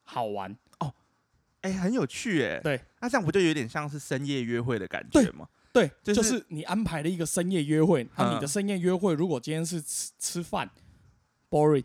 [0.02, 0.92] 好玩哦。
[1.60, 2.58] 哎，很有趣哎。
[2.58, 5.46] 对，那这样不就有点像是深夜约会的感觉吗？
[5.72, 10.70] 对，就是你安排了一个深夜约会，那你的深夜约会如果今天是吃吃饭
[11.48, 11.84] ，boring，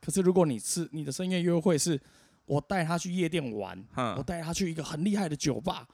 [0.00, 2.00] 可是如果你吃你的深夜约会是，
[2.46, 5.86] 我带他去夜店玩，我带他去一个很厉害的酒吧，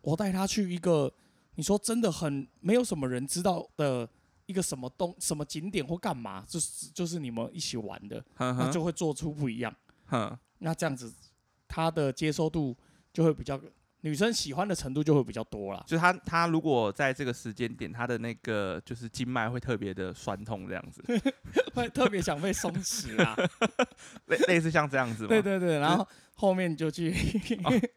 [0.00, 1.12] 我带他去一个
[1.54, 4.08] 你说真的很没有什么人知道的
[4.46, 9.72] 一个什么东什么景点或干嘛，就是就是你们一起玩的，那就会做出不一样，
[10.58, 11.14] 那这样子
[11.68, 12.76] 他的接受度
[13.12, 13.60] 就会比较。
[14.04, 21.02] 女生喜欢的程度就会比较多了，就她她如果在这个时间点，她的那个就是经脉会特别的酸痛这样子，
[21.74, 23.36] 会特别想被松弛啊，
[24.26, 25.26] 类类似像这样子。
[25.26, 27.14] 对对对，然后后面就去，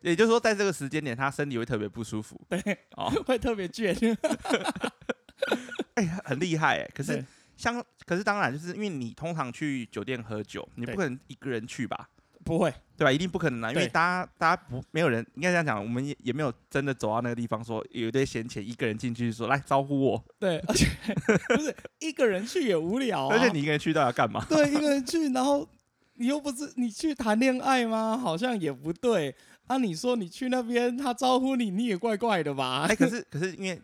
[0.01, 2.59] 也就是说在这个时间点，她身体会特别不舒服，对，
[2.97, 4.15] 哦，会特别倦。
[5.95, 7.23] 哎，很厉害哎，可是
[7.57, 12.09] 像可是当然就是因为你通常去酒店喝酒，你不可能一个人去吧？
[12.45, 13.11] 不会，对吧？
[13.11, 13.73] 一定不可能啊！
[13.73, 20.23] 因为大家，大家不没有人，应该这样讲，我们也也没有真的走到那个地方，说有一堆闲钱，一个人进去说来招呼我。
[20.39, 20.87] 对， 而且
[21.49, 24.45] 不是一个人去也无聊，而且你一个人去到底要干嘛？
[24.47, 25.67] 对，一个人去，然后
[26.13, 28.15] 你又不是你去谈恋爱吗？
[28.15, 29.35] 好像也不对。
[29.65, 32.85] 啊，你说你去那边，他招呼你，你也怪怪的吧？
[32.87, 33.81] 哎，可是可是因为，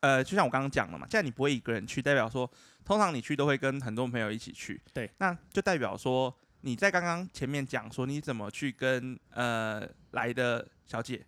[0.00, 2.50] 呃，就像我刚刚讲了嘛，既然你不会一个人去，代表说，
[2.82, 4.80] 通常你去都会跟很多朋友一起去。
[4.94, 6.34] 对，那就代表说。
[6.62, 11.24] 你在刚刚前面讲说你怎么去跟呃来的小姐，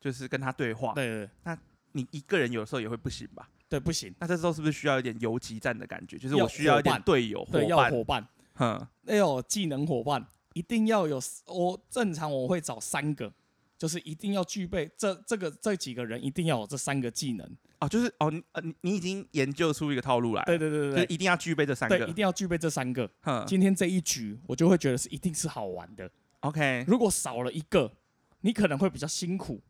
[0.00, 0.92] 就是跟她对话。
[0.94, 1.30] 对对。
[1.44, 1.58] 那
[1.92, 3.48] 你一个人有时候也会不行吧？
[3.68, 4.14] 对，不行。
[4.20, 6.18] 那这时候是不是需要一点游击战的感觉？
[6.18, 8.26] 就是我需要一点队友，对，要伙伴。
[8.54, 11.20] 哼，要有，技能伙伴一定要有。
[11.46, 13.32] 我正常我会找三个，
[13.76, 17.56] 就是一定要具备这这个这几个人一定要有这三个技能。
[17.78, 20.42] 哦，就是哦，呃，你你已经研究出一个套路来。
[20.44, 21.98] 对对对对，就一定要具备这三个。
[21.98, 23.10] 对，一定要具备这三个。
[23.46, 26.10] 今天这一局我就会觉得是一定是好玩的。
[26.40, 27.92] OK，如果少了一个，
[28.40, 29.60] 你可能会比较辛苦，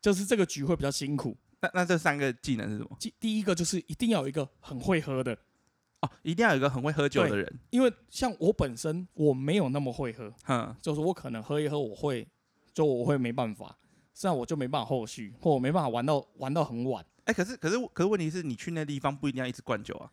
[0.00, 1.36] 就是这个局会比较辛苦。
[1.60, 2.96] 那那这三个技能是什么？
[3.00, 5.36] 第第一个就是一定要有一个很会喝的。
[6.00, 7.58] 哦，一定要有一个很会喝酒的人。
[7.70, 12.28] 因为像我本身我没有那么会喝，嗯，就是我可能喝一喝我会，
[12.74, 13.78] 就我会没办法，
[14.12, 17.02] 这样我就没办法后续，或我没办法玩到玩到很晚。
[17.26, 20.10] 哎，可是可是可是问题是你去那地方不一定要一直灌酒啊。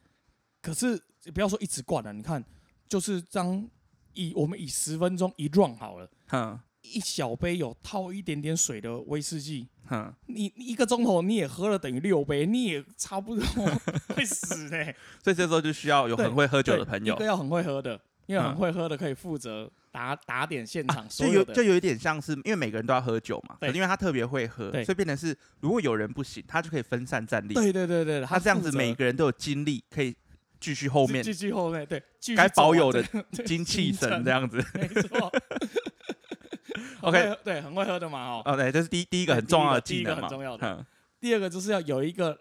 [0.62, 1.02] 可是
[1.34, 2.44] 不要说一直灌了，你看，
[2.88, 3.68] 就是当
[4.14, 6.60] 以我们以十分钟一 run 好了，嗯。
[6.86, 13.46] 一小杯有套一点点水的威士忌，哼，你一个钟头你也喝了等于六杯，你也差不多
[14.14, 14.94] 会死嘞。
[15.24, 21.08] 所以这时候就需要有很会喝酒的朋友，一个要很会喝的，因为很会喝的可以负责打打点现场。
[21.08, 27.54] 就有就有一点像是，因为每个人都要喝酒嘛，对因为他特别会喝，所以变成是如果有人不行，他就可以分散战力。
[27.54, 30.16] 对对对对，他这样子每个人都有精力可以
[30.60, 32.02] 继续后面，继续后面，对，
[32.36, 33.04] 该保有的
[33.46, 34.66] 精气神这样子。
[34.74, 35.32] 没错。
[37.02, 38.42] OK，对，很会喝的嘛，哦。
[38.46, 40.16] 哦，对，这是第第一个很重要的技能嘛。
[40.16, 40.86] 第一个很重要的。
[41.20, 42.38] 第二个就是要有一个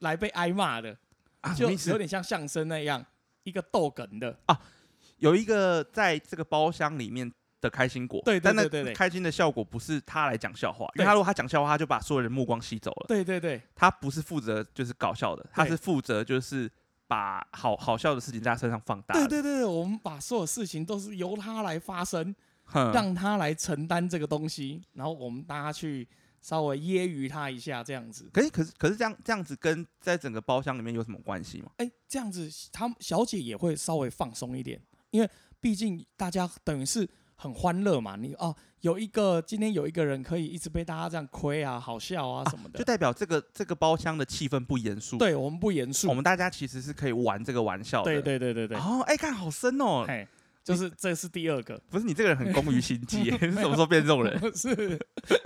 [0.00, 0.94] 来被挨骂的，
[1.56, 3.04] 就有点像相声那样，
[3.44, 4.60] 一个逗哏的啊。
[5.18, 13.06] 有一个在这个包厢里面的开心果，对，但那对开心的效果不是他来讲笑话，因为他如果他讲笑话，他就把所有人目光吸走了。
[13.08, 16.70] 对对对，他不是负责就是搞笑的，他是负责就是
[17.06, 19.14] 把好好笑的事情在他身上放大。
[19.14, 22.34] 对对对，我们把所有事情都是由他来发生。
[22.94, 26.08] 让他来承担这个东西，然后我们大家去
[26.40, 28.26] 稍微揶揄他一下，这样子。
[28.32, 31.70] 可是，可是，可是这样这样子跟在整个包厢里面有什么关系吗？
[31.76, 34.80] 哎，这样子，他小姐也会稍微放松一点，
[35.14, 38.16] 因为毕竟大家等于是很欢乐嘛。
[38.16, 45.16] 你哦，有一个今天有一个人可以一直被大家这样亏啊，好笑啊什么的，就代表这个这个包厢的气氛不严肃。
[45.16, 48.12] 对我们不严肃，我们大家其实是可以玩这个玩笑的。
[48.12, 48.76] 对对对对对。
[48.78, 50.04] 哦，哎，看好深哦。
[50.64, 54.40] 就是这是第二个，不是你这个人很工于心计， 你什么时候变这种人？
[54.56, 54.98] 是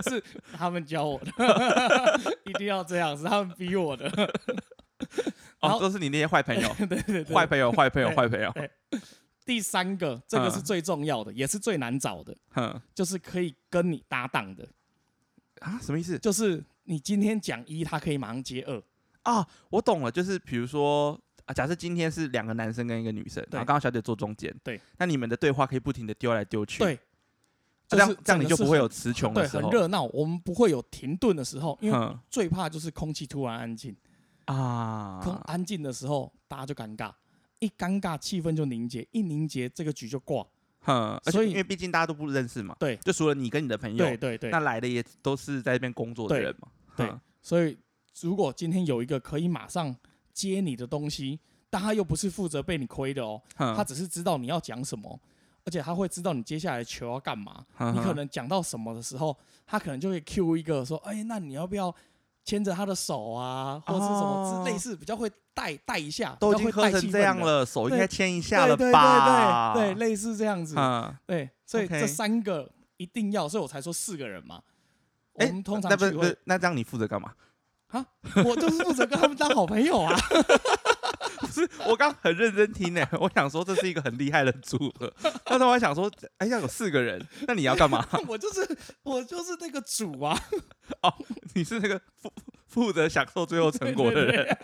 [0.07, 4.09] 是他们教我的， 一定要这样，是他们逼我的。
[5.59, 8.49] 哦，都是你那些坏朋友， 对对坏朋友，坏朋友，坏朋友。
[9.49, 12.37] 第三个，这个是最重要的，也是最难找的，
[12.93, 14.67] 就是可以跟你搭档的。
[15.61, 16.19] 啊，什么意思？
[16.19, 18.83] 就是你今天讲一，他可以马上接二。
[19.23, 21.19] 啊，我懂了，就是比如说。
[21.45, 26.99] 啊，假设今天是两个男生跟一个女生，然后刚刚小姐坐中间，对，那你们的对话可以不停的丢来丢去，对，
[27.87, 33.97] 这样这样你就不会有词穷的时候，很热闹，我们不会有停顿的时候，因为最怕就是空气突然安静。
[34.45, 37.11] 啊，空安静的时候大家就尴尬，
[37.59, 40.45] 一尴尬气氛就凝结，一凝结这个局就挂，
[40.81, 47.77] 哼，所以因为毕竟大家都不认识嘛，对，就除了你跟你的朋友，对对对，那来的也都是在这边工作的人嘛，对，所以
[48.21, 49.95] 如果今天有一个可以马上。
[50.31, 51.37] 接你的东西，
[51.69, 55.19] 但他又不是负责被你亏的哦，他只是知道你要讲什么，
[55.65, 57.65] 而且他会知道你接下来球要干嘛。
[57.93, 61.93] 你可能讲到什么的时候，他可能就会 Q 一个说：“哎，那你要不要
[62.49, 69.73] 牵着他的手啊，或者是什么之类似，比较会带带一下。”都已经喝成这样了，手应该牵一下了吧？
[69.75, 70.73] 对对，类似这样子。
[70.75, 74.61] 嗯对，所以这三个一定要，所以我才说四个人嘛。
[75.33, 77.31] 我们通常那不是那这样你负责干嘛？
[77.89, 78.05] 啊，
[78.45, 80.15] 我就是负责跟他们当好朋友啊！
[81.39, 83.07] 不是，我刚很认真听呢。
[83.19, 85.11] 我想说这是一个很厉害的组合，
[85.45, 88.05] 但是我还想说，哎，要有四个人，那你要干嘛？
[88.27, 90.37] 我就是我就是那个主啊！
[91.01, 91.13] 哦，
[91.53, 92.31] 你是那个负
[92.67, 94.57] 负责享受最后成果的人。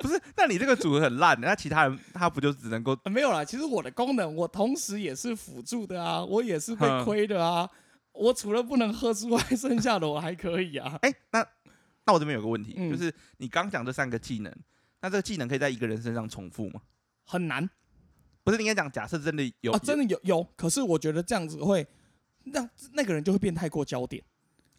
[0.00, 7.68] 不是，那你这个组合很烂，那其他人他不就只能够没有啦，其实我的功能，我同时也是辅助的啊，我也是被亏的啊。
[8.12, 10.98] 我除了不能喝之外，剩下的我还可以啊。
[11.02, 11.46] 哎，那。
[12.04, 14.52] 那我这边有个问题，就是你刚讲这三个技能，
[15.02, 16.80] 那这个技能可以在一个人身上重复吗？
[17.24, 17.68] 很难，
[18.44, 21.86] 不是应该讲，假设真的有啊，真的有有，可是我觉得这样子会
[22.44, 24.22] 让那个人就会变太过焦点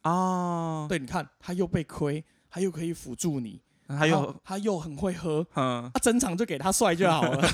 [0.01, 0.87] 啊。
[0.87, 7.49] 对，你看他又被亏，他又可以辅助你，他又他又很会喝，嗯，他整场就给他帅就好了，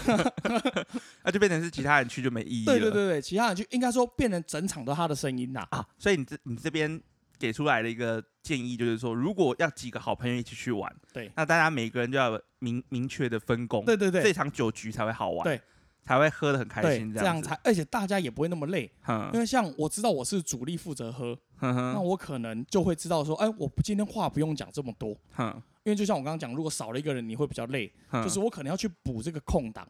[1.26, 2.74] 那就变成是其他人去就没意义了。
[2.74, 7.02] 对对对对，其他人去应该说变成整场都他的声音啦啊，所以你这你这边。
[7.40, 15.62] 给出来的一个建议就是说，如果要几个好朋友一起去玩，对，那大家每个人就要明明确的分工，对对对，这场酒局才会好玩，对，
[16.04, 18.92] 才会喝的很开心，这样才，而且大家也不会那么累，
[19.34, 29.88] 因为像我知道我是主力负责喝，那我可能就会知道说，哎，我今天话不用讲这么多，嗯因为就像我刚刚讲，如果少了一个人，你会比较累，就是我可能要去补这个空档，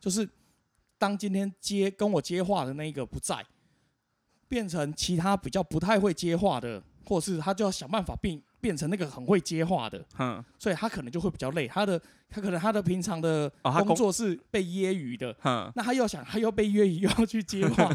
[0.00, 0.28] 就是
[0.98, 3.42] 当今天接跟我接话的那一个不在，
[4.48, 8.40] 变成其他比较不太会接话的，或是他就要想办法变。
[8.60, 11.68] 变成那个很会接话的，嗯，所以他可能就会比较累。
[11.68, 11.96] 他的
[12.28, 13.48] 他可能他的平常的
[13.86, 17.88] 工作是被揶揄的，嗯，那他又想他又被揶揄又要去接话，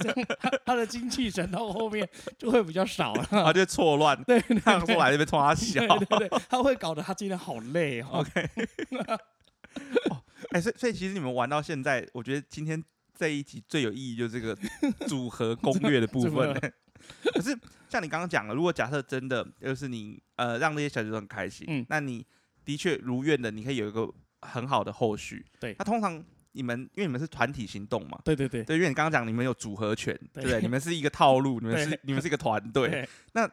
[0.00, 8.48] 这样他他的精气神到后面就会比较少了，他就错乱，对， 他过来这边冲他笑，对对，他会搞得他今天好累，OK。
[10.08, 10.16] 哦，
[10.52, 12.82] 哎，所以所以其实你们玩到现在，我觉得今天
[13.16, 14.54] 这一集最有意义就是这个
[15.08, 16.54] 组合攻略的部分。
[17.32, 17.56] 可是
[17.88, 22.24] 像你刚刚讲了，如果假设真的就是你呃让那些小姐都很开心，嗯，那你
[22.64, 25.44] 的确如愿的，你可以有一个很好的后续。
[25.60, 30.60] 对，那通常你们因为你们是团体行动嘛，对对对，对，因为你刚刚讲你们有组合拳，对不对？
[30.60, 33.08] 你们是一个套路，你们是你们是一个团队。
[33.34, 33.48] 那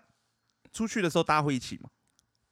[0.71, 1.89] 出去的时候大家会一起吗？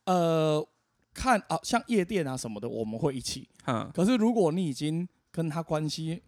[0.06, 0.68] 呃，
[1.14, 3.50] 看啊，像夜店啊什么的，我们会一起。
[3.66, 6.22] 嗯，可是如果你已经跟他关系。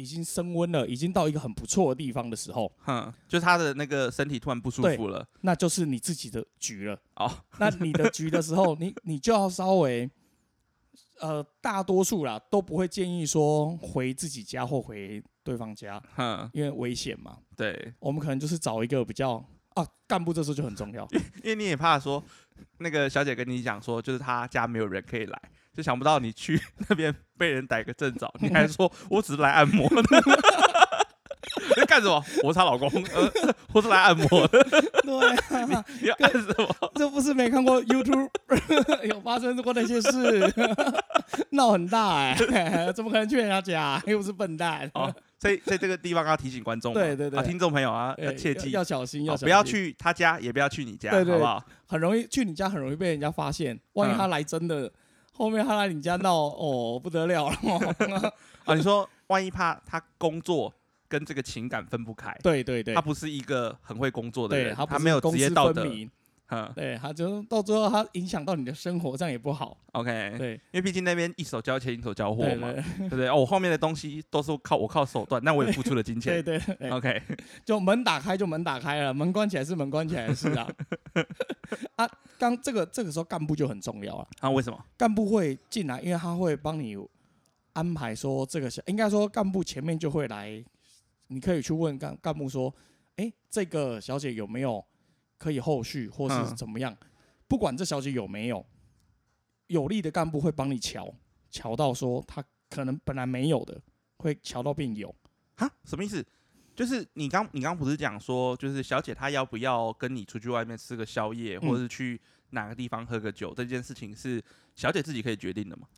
[0.00, 6.98] 已经升温了，已经到一个很不错的地方的时候，哼，就他的那个身体突然不舒服了，那就是你自己的局了。
[7.16, 10.10] 哦， 那你的局的时候，你你就要稍微，
[11.20, 17.38] 呃，大多数啦都不会建议说回自己家或回对方家，哼，因为危险嘛。
[17.56, 21.06] 对，我们可能就是找一个比较啊，干部这时候就很重要，
[21.44, 22.22] 因为你也怕说
[22.78, 25.42] 那个小姐跟你讲说，就是她家没有人可以来。
[25.80, 30.02] 就想不到你去 那边被人逮个正着，你还 说我只是来按摩的，
[31.74, 32.22] 在干什么？
[32.42, 32.86] 我是她老公，
[33.72, 34.62] 我是来按摩的。
[35.02, 36.92] 对，你要按什么？
[36.94, 38.28] 这不是没看过 YouTube
[39.04, 40.52] 有发生过那些事，
[41.52, 42.36] 闹很大哎，
[42.94, 44.02] 怎么可能去人家家？
[44.06, 44.90] 又不是笨蛋。
[44.92, 51.64] 哦，所以在这个地方要提醒观众，对对对，听众朋友啊，要切记要小心，要不要去他家，也不要去你家，好不好？
[51.86, 53.80] 很容易去你家，很容易被人家发现。
[53.94, 54.92] 万一他来真的。
[55.40, 57.56] 后面他来你家闹哦，不得了了
[58.66, 58.74] 啊！
[58.74, 60.70] 你说，万一怕他工作
[61.08, 62.36] 跟这个情感分不开？
[62.42, 65.82] 对对对，他不是一个很会工作的人，他没有职业道德。
[66.50, 69.76] 嗯，对，他就到最后他影响到你的生活，这样也不好。
[69.92, 73.28] OK，对，因为毕竟那边一手交钱一手交货嘛，对不对？
[73.28, 76.42] 哦，我后面的东西都是靠我靠手段，那我也付出了金钱。
[76.42, 77.22] 对对，OK，
[77.64, 80.68] 就门打开就门打开了，门关起来是门关起来是啊。
[81.94, 84.28] 啊，刚这个这个时候干部就很重要了。
[84.40, 84.84] 啊，为什么？
[84.96, 86.96] 干部会进来，因为他会帮你
[87.74, 90.62] 安排说这个小，应该说干部前面就会来，
[91.28, 92.74] 你可以去问干干部说，
[93.16, 94.84] 哎，这个小姐有没有？
[95.40, 96.94] 可以后续或是怎么样，
[97.48, 98.64] 不管这小姐有没有
[99.68, 101.14] 有利的干部会帮你瞧，
[101.50, 103.80] 瞧到说他可能本来没有的，
[104.18, 105.12] 会瞧到变有。
[105.56, 106.22] 哈，什么意思？
[106.76, 114.42] 就是你刚你刚不是讲说，就是小姐她要不要跟你出去外面吃个宵夜，或者是去哪个地方喝个酒，这件事情是
[114.76, 115.88] 小姐自己可以决定的吗？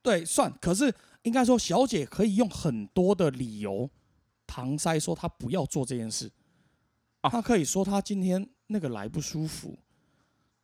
[0.00, 0.50] 对，算。
[0.58, 0.90] 可是
[1.22, 3.90] 应该说，小姐可以用很多的理由
[4.46, 6.30] 搪塞说她不要做这件事。
[7.30, 9.78] 他可以说他今天那个来不舒服，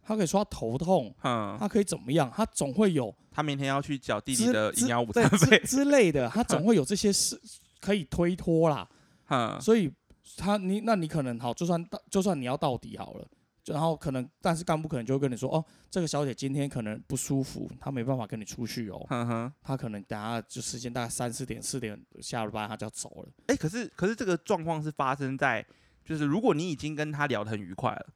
[0.02, 2.30] 他可以说他头痛，嗯，他可以怎么样？
[2.34, 7.40] 他总会有他明天要去缴弟弟的营养午餐费 之类的， 他总会有这些事
[7.80, 8.88] 可以推脱啦，
[9.28, 9.90] 嗯，所以
[10.36, 13.26] 他你那你可能好，就算到就算你要到底好了，
[13.64, 23.28] 然后可能但是干部可能就会跟你说，哦，这个小姐今天可能不舒服，她没办法跟你出去哦，她可能等下就时间大概三四点四点下了班，她就要走了。
[23.46, 25.64] 哎，可是可是这个状况是发生在。
[26.04, 28.06] 就是如果你已经跟他聊得很愉快了，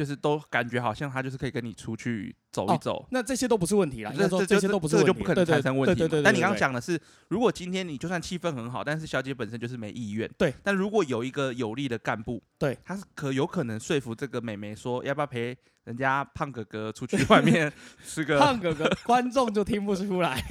[0.00, 4.10] 就是都感觉好像他就是可以跟你出去走一走，那这些都不是问题了。
[4.16, 5.94] 这这这些都不是，这就不可能产生问题。
[5.94, 6.22] 对对对。
[6.22, 10.26] 但你刚刚讲的是，如果今天你就算气氛很好，但是小姐本身就是没意愿。
[10.38, 10.54] 对。
[10.62, 17.70] 但如果有一个有力的干部，对，他是可有可能说服这个美眉说，要不要陪人家胖哥哥出去外面
[18.02, 20.42] 吃个胖哥哥，观众就听不出来，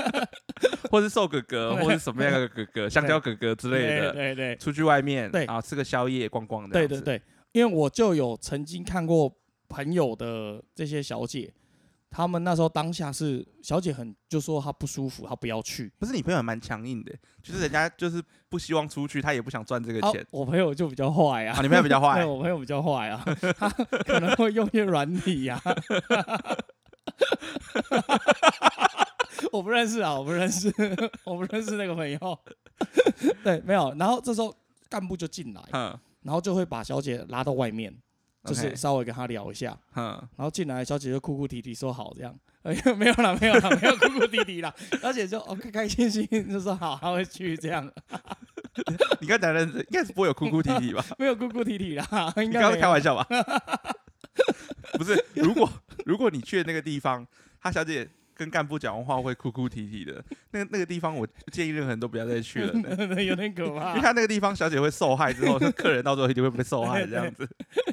[0.90, 6.72] 或是瘦哥哥，或是什么样的哥哥，香蕉哥哥之类的，对对，出去外面对啊吃个宵夜逛逛的。
[6.72, 7.20] 对对对，
[7.52, 9.32] 因为我就有曾经看过。
[9.74, 11.50] 朋友的这些小姐，
[12.10, 15.90] 他们那时候当下是小姐很就说她不舒服，她不要去。
[15.98, 17.10] 不是你朋友蛮强硬的，
[17.42, 20.22] 就是人家就是不希望出去，他也不想赚这个钱。
[20.30, 23.24] 我朋友就比较坏啊，你朋友比较坏，我朋友比较坏啊，
[23.56, 25.58] 他可能会用一些软体呀。
[29.50, 30.70] 我不认识啊，我不认识，
[31.24, 32.38] 我不认识那个朋友。
[33.42, 33.90] 对，没有。
[33.98, 34.54] 然后这时候
[34.90, 35.62] 干部就进来，
[36.22, 37.94] 然后就会把小姐拉到外面。
[38.44, 47.88] 就是稍微跟她聊一下，然后进来小姐就哭哭啼啼说好这样，哎 呀没有了没有了没有哭哭啼啼了， 小姐就哦开开心心就说好他会去这样，
[49.22, 51.04] 你刚讲的应该是不会有哭哭啼啼吧？
[51.20, 52.04] 没有哭哭啼啼啦，
[52.38, 53.24] 应该刚刚开玩笑吧？
[54.98, 55.70] 不是，如果
[56.04, 57.24] 如果你去的那个地方，
[57.60, 58.10] 他小姐
[58.42, 62.72] 跟干部讲完话会哭哭啼啼的，那那个地方我建议任何人都不要再去了，
[63.22, 63.90] 有点可怕。
[63.90, 67.48] 因为他那个地方小姐会受害之后， 客人到最后一定会被受害这样子。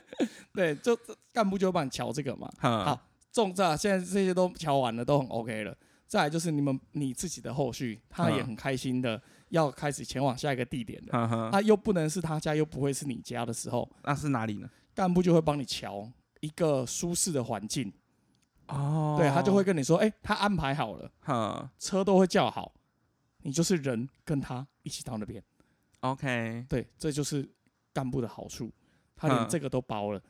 [0.53, 0.97] 对，就
[1.31, 2.49] 干部就会帮你瞧这个嘛。
[2.57, 2.99] 好，
[3.31, 5.77] 重炸现在这些都瞧完了，都很 OK 了。
[6.07, 11.11] 再来就是你们你自己的后续，他也很开心的要开始前往下一个地点的，
[11.51, 14.67] 他又不能是他家，又不会是你家的时候，那是哪里呢？
[14.95, 17.93] 干部就会帮你瞧一个舒适的环境。
[18.69, 21.69] 哦，对他就会跟你说，哎，他安排好了，哈。
[21.77, 22.73] 车都会叫好，
[23.43, 25.43] 你就是人跟他一起到那边。
[26.01, 27.49] OK，对，这就是
[27.93, 28.71] 干部的好处，
[29.15, 30.21] 他连这个都包了，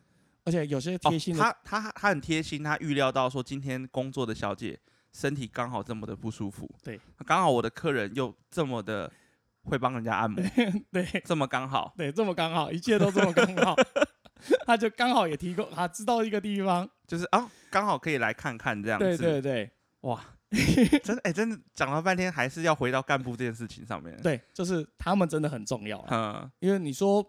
[0.44, 4.80] 而且有些贴心的，他他他很贴心，他预料到说今天工作的小姐。
[5.12, 9.12] 身体刚好这么的不舒服，对，刚好我的客人又这么的
[9.64, 10.40] 会帮人家按摩，
[10.94, 13.76] 对，这么刚好，对，这么刚好，一切都这么刚好，
[14.68, 20.24] 他就刚好也提供，他知道一个地方，就是啊，刚好可以来看看这样子，对对对，哇，
[21.04, 27.26] 真的哎，真的讲了半天，还是要回到干部这件事情上面，对，就是他们真的很重要，嗯，因为你说，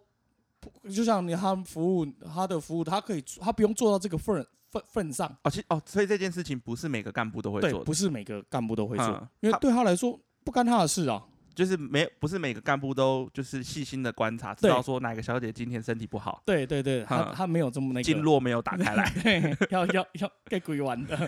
[0.94, 4.46] 就像你他们服务，他的服务，他可以，他不用做到这个份。
[4.70, 11.20] 份份上哦，其哦，所以这件事情不是每个干部都会做，不是每个干部都会做，因为对他来说不干他的事啊。
[11.60, 16.42] 就是没不是每个干部都就是细心的观察，知道说哪个小姐今天身体不好。
[16.46, 19.12] 对对对，他他没有这么那个经络没有打开来，
[19.68, 21.18] 要要要给鬼玩的。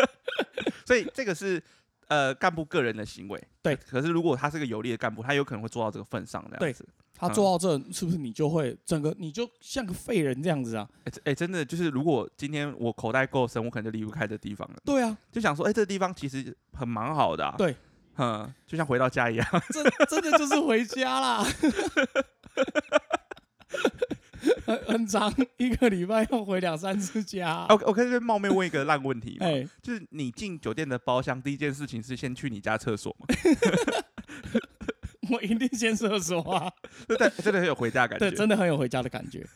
[0.86, 1.62] 所以这个是
[2.06, 3.38] 呃干部个人的行为。
[3.60, 6.88] 对，可是如果他是个有力的干部，他有可能会做到这个份上这样子。
[7.14, 10.88] 他做到这，是不是你就会整个你就像个废人这样子啊？
[11.24, 14.76] 哎，真的就是，如果今天我口袋够深，我可能就离不开这地方了。
[14.82, 17.52] 对啊，就想说，哎，这个地方其实很蛮好的。
[17.58, 17.74] 对，
[18.18, 19.46] 嗯，就像回到家一样。
[19.72, 21.46] 真真的就是回家啦。
[24.64, 27.66] 很很长，一个礼拜要回两三次家。
[27.70, 29.46] 我我可以这边冒昧问一个烂问题吗？
[29.82, 33.26] 就是你进酒店的包厢，第一件事情是先去你家厕所吗？
[35.30, 36.72] 我一定先厕所啊！
[37.06, 38.30] 对，真的很有回家感觉。
[38.30, 39.46] 对，真的很有回家的感觉。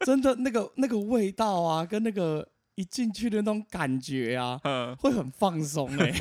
[0.00, 4.60] 真的那个那个味道啊，跟那个一进去的那种感觉啊，
[4.98, 6.12] 会很放松哎。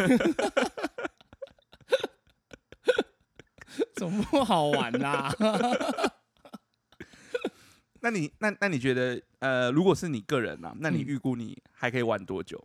[3.96, 5.32] 怎么不好玩 呐？
[8.02, 12.64] 那你那那你觉得呃，如果是你个人啊，那你预估你还可以玩多久？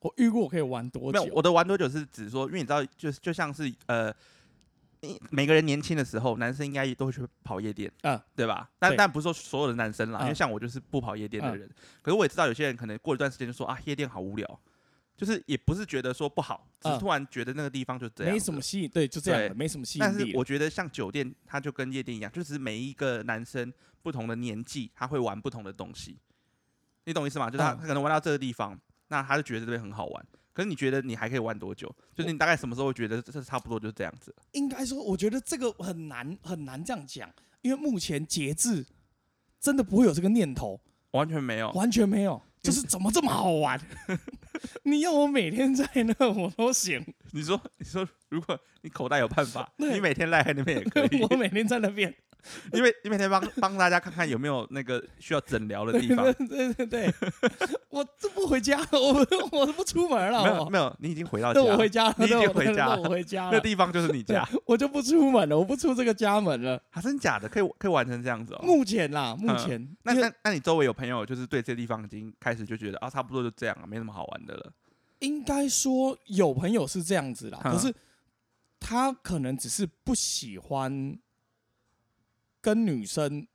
[0.00, 1.20] 我预估我可以玩多久？
[1.20, 4.14] 没有，我的玩多久是指说，因为你知道，就就像是呃。
[5.30, 8.68] 每个人年轻的时候，男生应该都会去跑夜店，嗯，对吧？
[8.80, 11.70] 但但不是说所有的男生啦，因为像我就是不跑夜店的人。
[12.02, 14.60] 可是我也知道有些人可能过一段时间就说啊，夜店好无聊，
[15.18, 20.08] 就是也不是觉得说不好，只是突然觉得那个地方就这样，没什么吸引，对，就这样，没什么吸引力。
[20.08, 26.16] 但是我觉得像酒店，它就跟夜店一样，就是每一个男生不同的年纪，他会玩不同的东西，
[27.04, 27.50] 你懂意思吗？
[27.50, 30.26] 就是他他可能玩到这个地方，那他就觉得这边很好玩。
[30.52, 31.92] 可是你觉得你还可以玩多久？
[32.14, 34.32] 就是你大概什么时候会觉得这差不多就是这样子？
[34.52, 37.28] 应该说，我觉得这个很难很难这样讲，
[37.62, 38.86] 因为目前节制
[39.58, 43.80] 真的不会有这个念头，完全没有，完全没有，就是怎么这么好玩？
[44.84, 47.04] 你要我每天在那我都行。
[47.32, 51.22] 你说，你说，如果你口袋有办法，你每天赖在那边也可以。
[51.30, 52.14] 我每天在那边。
[52.72, 56.32] 因为你每天帮帮大家看看有没有那个需要诊疗的地方。
[56.48, 57.14] 对对对，
[57.90, 60.42] 我这不回家，我 我不出门了。
[60.44, 61.60] 没有没有，你已经回到家。
[61.60, 63.00] 我回家了，你已经回家了。
[63.00, 63.50] 我回家了。
[63.52, 66.80] 那地方就是你家，我就不出门了，我不出这个家门了。
[66.90, 67.48] 还真假的？
[67.48, 68.60] 可以可以玩成这样子哦。
[68.62, 69.96] 目前啦，目前。
[70.04, 74.72] 那那那你周围有朋友就是对这地方已经开始就觉得啊，差不多就这样了，没什么好玩的了。
[75.20, 77.92] 应该说有朋友是这样子啦，可是
[78.80, 81.18] 他可能只是不喜欢。
[82.60, 83.46] 跟女生，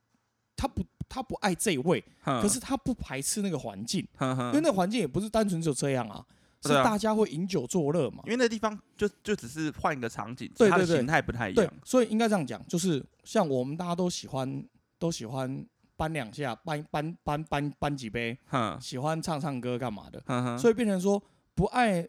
[0.56, 6.24] 他不，他不爱这位，可是他不排斥那个环境，因为那环境也不是单纯就这样啊，
[6.62, 8.22] 是大家会饮酒作乐嘛。
[8.24, 11.74] 因为那地方就就只是换一个场景，对对对，形态不太一样。
[11.84, 14.64] 所以应该这样讲，就是像我们大家都喜欢，
[14.98, 18.38] 都喜欢搬两下，搬搬搬搬搬几杯，
[18.80, 21.22] 喜欢唱唱歌干嘛的，所以变成说
[21.54, 22.08] 不爱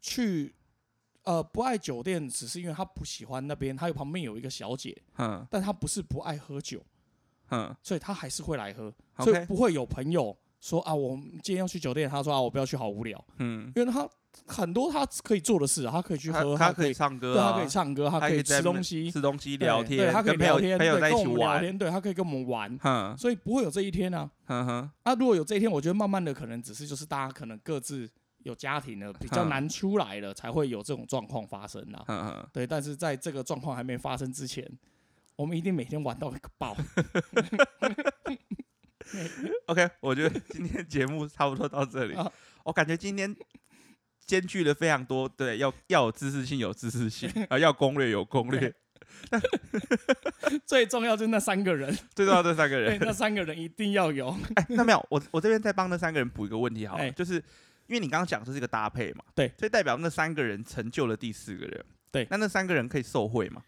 [0.00, 0.54] 去。
[1.28, 6.82] 呃，不爱酒店，只是因为他不喜欢那边，他有旁边有一个小姐，嗯，但他不是不爱喝酒，
[7.50, 14.08] 嗯，所以他还是会来喝，所以不会有朋友说啊，我今天要去酒店，他说啊，我不要去，好无聊，嗯，因为他
[14.46, 28.08] 很多他可以做的事，他可以去喝，他可以唱歌，他可以唱歌，他可以吃东西，吃东西聊天，对他可以聊天，朋友在一起玩，对他可以跟我们玩，嗯，所以不会有这一天啊，嗯哼，啊，如果有这一天，我觉得慢慢的可能只是就是大家可能各自。
[28.44, 32.48] 有家庭的比较难出来了，才会有这种状况发生呐。
[32.52, 34.66] 对，但是在这个状况还没发生之前，
[35.36, 36.76] 我们一定每天玩到一个爆。
[39.66, 42.14] OK，我觉得今天节目差不多到这里。
[42.64, 43.34] 我感觉今天
[44.26, 48.74] 兼具了非常多，对，要要有知识性，有知识性 啊，要攻略有攻略。
[50.66, 54.28] 最重要就是那三个人，最重要这三个人，那三个人一定要有。
[54.54, 57.42] 哎，那没有，我我这边再帮那三个人补一个问题，好了，就是
[57.88, 63.62] 因为你刚刚讲这是一个搭配嘛，对，所以代表那三个人成就了第四个人，对，那那三个人可以受贿吗？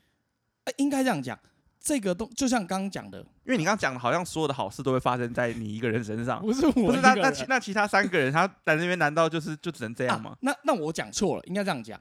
[0.65, 1.37] 哎，应该这样讲。
[1.83, 10.37] 这个都就像刚刚讲的，因为你刚刚讲的，好像所有的好事都会发生在你一个人身上，不是我，不是那那其那其他三个人，他在那边难道就是就只能这样吗？
[10.43, 11.99] 那那我讲错了，应该这样讲，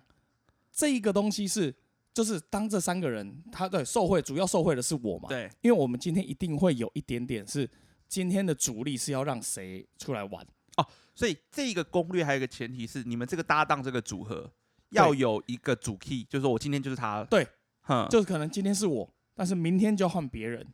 [0.74, 1.74] 这一个东西是
[2.14, 5.30] 就是当这三个人他对受贿主要受贿的是我嘛？
[5.30, 7.70] 对，因为我们今天一定会有一点点是
[8.10, 10.46] 今天的主力是要让谁出来玩
[10.76, 10.86] 哦，
[11.20, 14.50] 所以这一个攻略还有一个前提是你们这个搭档这个组合
[14.92, 17.46] 要有一个主 key，就是说我今天就是他，对，
[17.82, 19.14] 哼，就是可能今天是我。
[19.36, 20.66] 但是明天就要换别人，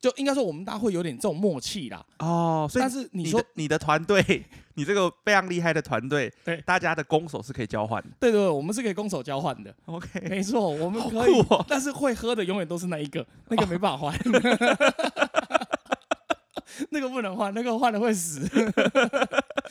[0.00, 2.04] 就应该说我们大家会有点这种默契啦。
[2.18, 4.44] 哦，所以但是你说你的团队，
[4.74, 8.08] 你这个非常厉害的团队，对大家的攻守是可以交换的。
[8.18, 9.72] 对对，我们是可以攻守交换的。
[9.84, 11.32] OK，没错，我们可以。
[11.68, 14.18] 但是会喝的永远都是那一个，那个没办法换，
[16.90, 18.40] 那个不能换，那个换了会死。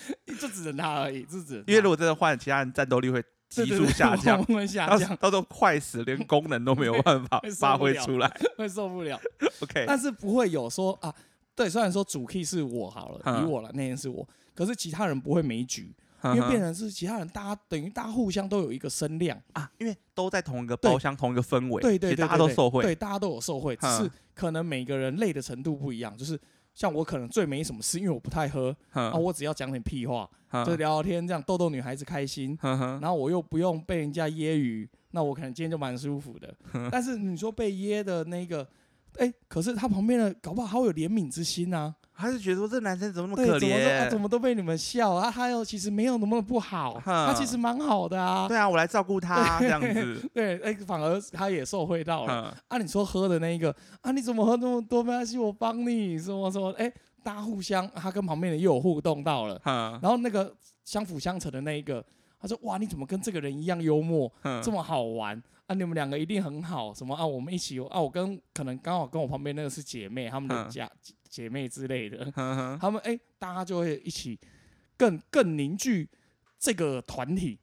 [0.40, 3.24] 就只能他而已，就只因为如果真的换，其他人战斗力会。
[3.52, 9.20] 急速下降， 下降，到时候快死，连功能都没有办法 发挥出来，会受不了。
[9.60, 11.14] OK，但是不会有说啊，
[11.54, 14.26] 对，虽然说主 key 是我好了，以我了，那天是我，
[14.56, 15.94] 可是其他人不会没局，
[16.24, 19.38] 因为变成是其他人，大家等于大家互相都有一个声量。
[19.52, 26.40] 啊，因为都在同一个包厢，同一个氛围，对对对，大家都受贿，对，大家都有受贿，只是可能每个人累的程度不一样，就是。
[26.82, 30.28] 像我可能最没什么事，因为我不太喝啊，我只要讲点屁话，
[30.66, 36.52] 就聊聊天，这样逗逗女孩子开心，然后我又不用被人家揶揄，那我可能今天就蛮舒服的。
[36.90, 38.68] 但是你说被噎的那个，
[39.18, 41.94] 哎，可是他旁边的搞不好还会有怜悯之心啊。
[42.14, 44.08] 他是觉得说这男生怎么那么可怜？
[44.10, 45.32] 怎么都被你们笑啊？
[45.32, 48.48] 他又其实没有那么不好，他其实蛮好的啊。
[48.48, 50.30] 对啊，我来照顾他这样子。
[50.32, 52.56] 对，哎，反而他也受惠到了。
[52.68, 54.12] 啊，你说喝的那一个啊？
[54.12, 55.02] 你怎么喝那么多？
[55.02, 56.20] 没关系，我帮你。
[56.20, 56.72] 什么什么？
[56.78, 56.92] 哎，
[57.24, 59.60] 大家互相，他跟旁边的又有互动到了。
[59.66, 60.54] 然后那个
[60.86, 62.06] 相辅相成的那一个，
[62.40, 64.32] 他说：“哇，你怎么跟这个人一样幽默？
[64.62, 65.42] 这么好玩
[65.72, 65.74] 啊？
[65.74, 66.94] 你们两个一定很好。
[66.94, 67.26] 什么啊？
[67.26, 68.00] 我们一起啊？
[68.00, 70.90] 我跟可能刚好跟我旁边那个是姐妹，他们的家。”
[71.32, 74.38] 姐妹之类的，他们哎，大家就会一起
[74.98, 76.10] 更更凝聚
[76.60, 77.58] 这个团体，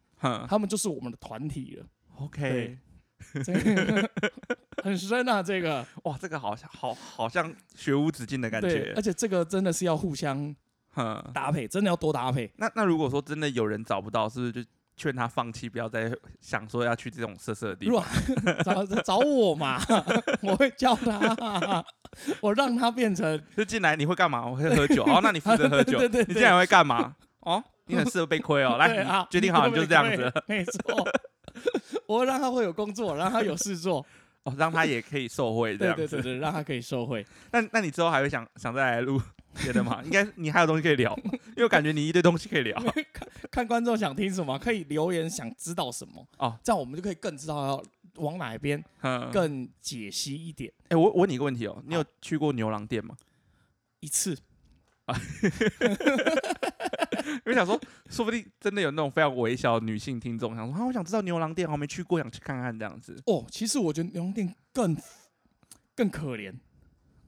[0.49, 1.87] 他们就是我们的团体了。
[2.17, 2.79] OK，
[4.83, 10.57] 很深啊，这个哇，这个好像好好像学无止境的感觉，而且这个真的是要互相
[11.35, 12.51] 搭配，真的要多搭配。
[12.57, 14.71] 那那如果说真的有人找不到，是不是就？
[14.99, 18.05] 劝他放弃，不要再想说要去这种色色的地方。
[18.65, 19.81] 找找我嘛，
[20.43, 21.83] 我会教他，
[22.43, 23.41] 我让他变成。
[23.57, 24.45] 就进来你会干嘛？
[24.45, 25.05] 我会喝酒。
[25.05, 25.99] 哦，那你负责喝酒。
[25.99, 27.15] 对对你进来会干嘛？
[27.41, 28.77] 哦，你很适合被亏哦。
[28.77, 28.89] 来，
[29.31, 30.31] 决定好，你就是这样子。
[30.47, 31.09] 没错，
[32.07, 34.05] 我让他会有工作，让他有事做。
[34.49, 36.07] 哦，让他也可以受贿这样子。
[36.07, 37.25] 对对对，让他可以受贿。
[37.53, 39.21] 那那你之后还会想想再来录？
[39.63, 40.01] 别的吗？
[40.05, 41.19] 应该你还有东西可以聊，
[41.57, 42.79] 因为感觉你一堆东西可以聊。
[43.13, 47.83] 看看观众想听什么，可以留言想知道什么哦，这样我们就可以更知道要
[48.17, 48.83] 往哪一边
[49.33, 50.73] 更解析一点。
[50.91, 53.17] 哎，我我问你一个问题哦，你有去过牛郎店吗？
[54.01, 54.39] 一次
[55.07, 55.17] 啊，
[57.29, 63.21] 因为想说，说不定真的有那种非常微小的女性听众，想说啊，我想知道牛郎店，我没去过，想去看看这样子。
[63.27, 64.97] 哦，其实我觉得牛郎店更
[65.95, 66.53] 更可怜。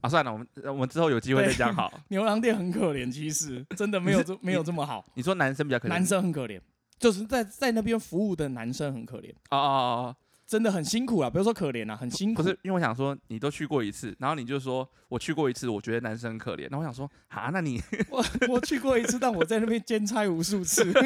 [0.01, 1.93] 啊，算了，我们我们之后有机会再讲好。
[2.09, 5.05] 牛郎店很可怜，其实真的没有这没有这么好。
[5.15, 6.59] 你说男生比较可怜，男生很可怜，
[6.99, 9.31] 就是在在那边服务的男生很可怜。
[9.51, 10.17] 哦哦哦，
[10.51, 11.31] 真的很辛苦啊！
[11.31, 12.43] 不要说可怜啊，很辛苦。
[12.43, 16.67] 不是，因为我想说，你都去过一次，然后你就说我去过一次，我觉得男生很可怜。
[16.73, 17.81] 那我想说，啊，那你
[18.11, 20.91] 我我去过一次，但我在那边兼差无数次。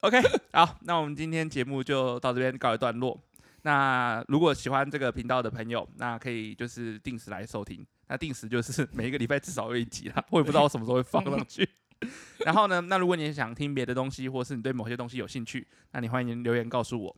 [0.00, 0.20] OK，
[0.52, 3.18] 好，那我们今天节目就到这边告一段落。
[3.62, 7.82] 那如果喜欢这个频道的朋友，那可以就是定时来收听。
[8.08, 11.66] 那定时就是每一个礼拜至少有一集啦，我也不知道我什么时候会放上去。
[12.44, 17.16] 然后呢，那如果你想听别的东西，或是你对某些东西有兴趣，那你欢迎留言告诉我。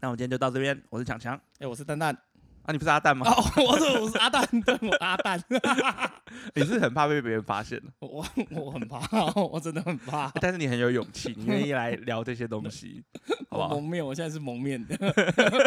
[0.00, 2.16] 那我今天就到这边，我是强强，哎，我是蛋蛋。
[2.64, 3.28] 啊，你不是阿蛋吗？
[3.28, 5.42] 哦，我是我是阿蛋， 对，我阿蛋。
[6.54, 9.00] 你是很怕被别人发现我我很怕，
[9.34, 10.30] 我真的很怕。
[10.40, 13.02] 但是你很有勇气，你愿意来聊这些东西，
[13.50, 13.68] 好不好？
[13.70, 14.96] 蒙面，我现在是蒙面的，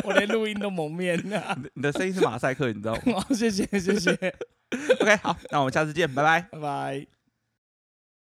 [0.06, 1.58] 我连录音都蒙面的。
[1.74, 3.26] 你的声音是马赛克，你知道吗？
[3.32, 4.12] 谢谢谢谢。
[5.02, 7.25] OK，好，那我们下次见，拜拜，拜拜。